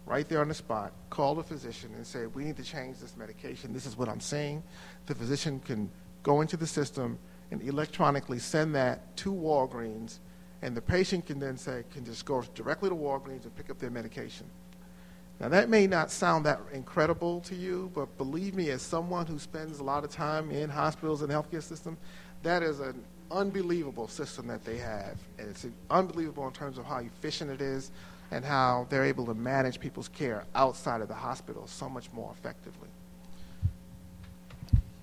[0.06, 3.16] right there on the spot, call the physician and say, we need to change this
[3.16, 3.72] medication.
[3.72, 4.62] This is what I'm seeing.
[5.06, 5.90] The physician can
[6.22, 7.18] go into the system
[7.50, 10.18] and electronically send that to Walgreens,
[10.62, 13.78] and the patient can then say, can just go directly to Walgreens and pick up
[13.80, 14.46] their medication.
[15.40, 19.40] Now, that may not sound that incredible to you, but believe me, as someone who
[19.40, 21.98] spends a lot of time in hospitals and healthcare systems,
[22.44, 23.02] that is an
[23.32, 25.18] unbelievable system that they have.
[25.38, 27.90] And it's unbelievable in terms of how efficient it is
[28.30, 32.32] and how they're able to manage people's care outside of the hospital so much more
[32.32, 32.88] effectively.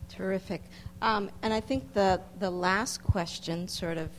[0.09, 0.61] Terrific.
[1.01, 4.09] Um, and I think the, the last question sort of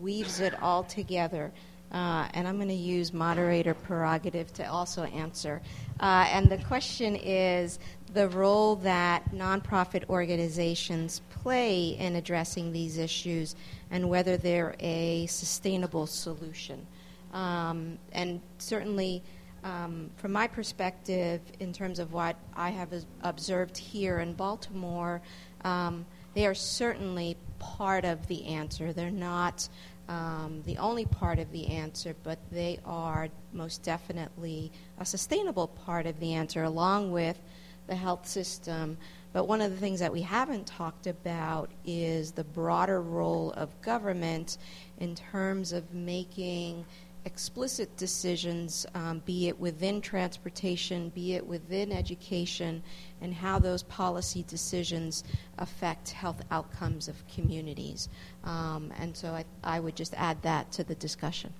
[0.00, 1.52] weaves it all together.
[1.92, 5.60] Uh, and I'm going to use moderator prerogative to also answer.
[6.00, 7.78] Uh, and the question is
[8.14, 13.56] the role that nonprofit organizations play in addressing these issues
[13.90, 16.86] and whether they're a sustainable solution.
[17.32, 19.22] Um, and certainly,
[19.64, 22.92] um, from my perspective, in terms of what I have
[23.22, 25.22] observed here in Baltimore,
[25.64, 26.04] um,
[26.34, 28.92] they are certainly part of the answer.
[28.92, 29.68] They're not
[30.08, 36.06] um, the only part of the answer, but they are most definitely a sustainable part
[36.06, 37.38] of the answer, along with
[37.86, 38.98] the health system.
[39.32, 43.80] But one of the things that we haven't talked about is the broader role of
[43.80, 44.58] government
[44.98, 46.84] in terms of making
[47.24, 52.82] explicit decisions, um, be it within transportation, be it within education,
[53.20, 55.24] and how those policy decisions
[55.58, 58.08] affect health outcomes of communities.
[58.44, 61.52] Um, and so I, I would just add that to the discussion.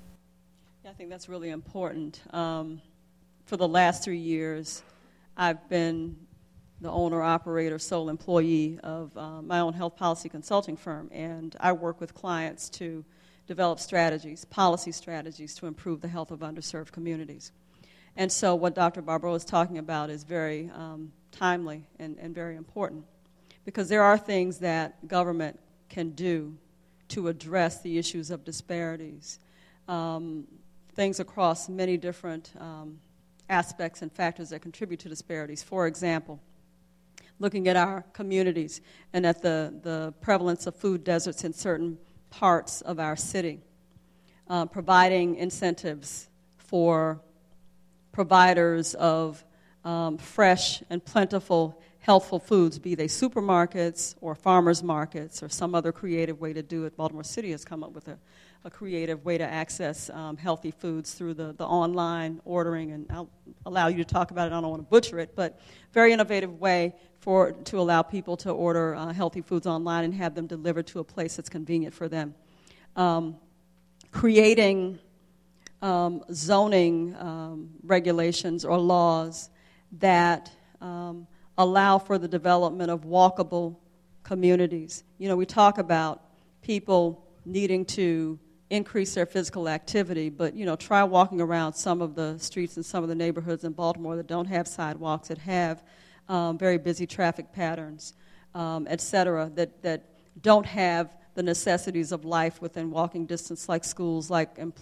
[0.85, 2.21] Yeah, I think that's really important.
[2.33, 2.81] Um,
[3.45, 4.83] for the last three years,
[5.37, 6.17] I've been
[6.81, 11.73] the owner, operator, sole employee of uh, my own health policy consulting firm, and I
[11.73, 13.05] work with clients to
[13.53, 17.53] develop strategies, policy strategies to improve the health of underserved communities.
[18.17, 19.03] And so, what Dr.
[19.03, 23.05] Barbot is talking about is very um, timely and, and very important
[23.67, 25.61] because there are things that government
[25.91, 26.57] can do
[27.09, 29.39] to address the issues of disparities,
[29.87, 30.47] um,
[30.95, 32.99] things across many different um,
[33.51, 35.63] aspects and factors that contribute to disparities.
[35.63, 36.41] For example,
[37.39, 38.81] looking at our communities
[39.13, 41.99] and at the, the prevalence of food deserts in certain
[42.33, 43.61] parts of our city,
[44.49, 47.21] uh, providing incentives for
[48.11, 49.45] providers of
[49.85, 55.93] um, fresh and plentiful, healthful foods, be they supermarkets or farmers markets or some other
[55.93, 56.97] creative way to do it.
[56.97, 58.19] Baltimore City has come up with a,
[58.65, 63.29] a creative way to access um, healthy foods through the, the online ordering, and I'll
[63.67, 64.55] allow you to talk about it.
[64.55, 65.61] I don't want to butcher it, but
[65.93, 70.35] very innovative way for to allow people to order uh, healthy foods online and have
[70.35, 72.35] them delivered to a place that's convenient for them.
[72.97, 73.37] Um,
[74.11, 74.99] creating
[75.81, 79.51] um, zoning um, regulations or laws
[79.99, 80.51] that
[80.81, 83.77] um, allow for the development of walkable
[84.25, 85.05] communities.
[85.19, 86.25] You know, we talk about
[86.61, 88.37] people needing to
[88.69, 92.83] increase their physical activity, but you know, try walking around some of the streets in
[92.83, 95.85] some of the neighborhoods in Baltimore that don't have sidewalks, that have
[96.29, 98.15] um, very busy traffic patterns,
[98.55, 100.05] um, et cetera, that, that
[100.41, 104.73] don't have the necessities of life within walking distance, like schools, like em-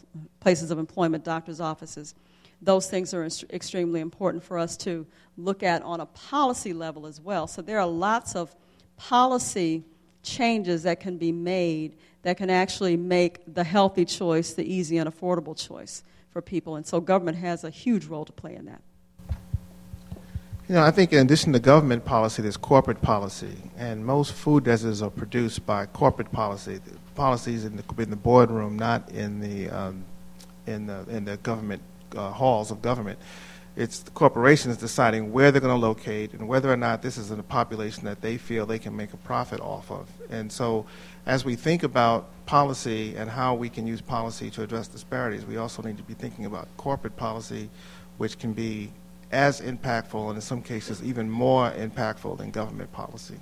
[0.41, 2.15] places of employment, doctors' offices.
[2.63, 5.07] Those things are extremely important for us to
[5.37, 7.47] look at on a policy level as well.
[7.47, 8.55] So there are lots of
[8.97, 9.85] policy
[10.23, 15.11] changes that can be made that can actually make the healthy choice the easy and
[15.11, 16.77] affordable choice for people.
[16.77, 18.83] And so government has a huge role to play in that.
[20.71, 24.63] You know, I think in addition to government policy, there's corporate policy, and most food
[24.63, 26.77] deserts are produced by corporate policy.
[26.77, 30.05] The policies in the, in the boardroom, not in the um,
[30.69, 31.83] in the in the government
[32.15, 33.19] uh, halls of government.
[33.75, 37.41] It's corporations deciding where they're going to locate and whether or not this is in
[37.41, 40.07] a population that they feel they can make a profit off of.
[40.31, 40.87] And so,
[41.27, 45.57] as we think about policy and how we can use policy to address disparities, we
[45.57, 47.69] also need to be thinking about corporate policy,
[48.19, 48.93] which can be
[49.33, 53.37] as impactful and in some cases even more impactful than government policy.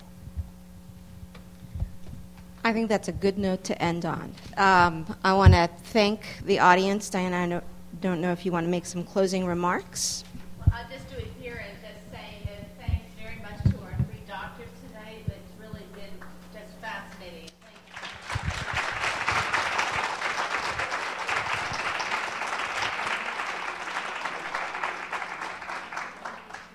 [2.64, 4.32] I think that's a good note to end on.
[4.56, 7.08] Um, I want to thank the audience.
[7.08, 7.62] Diana, I
[8.00, 10.24] don't know if you want to make some closing remarks.
[10.58, 10.68] Well,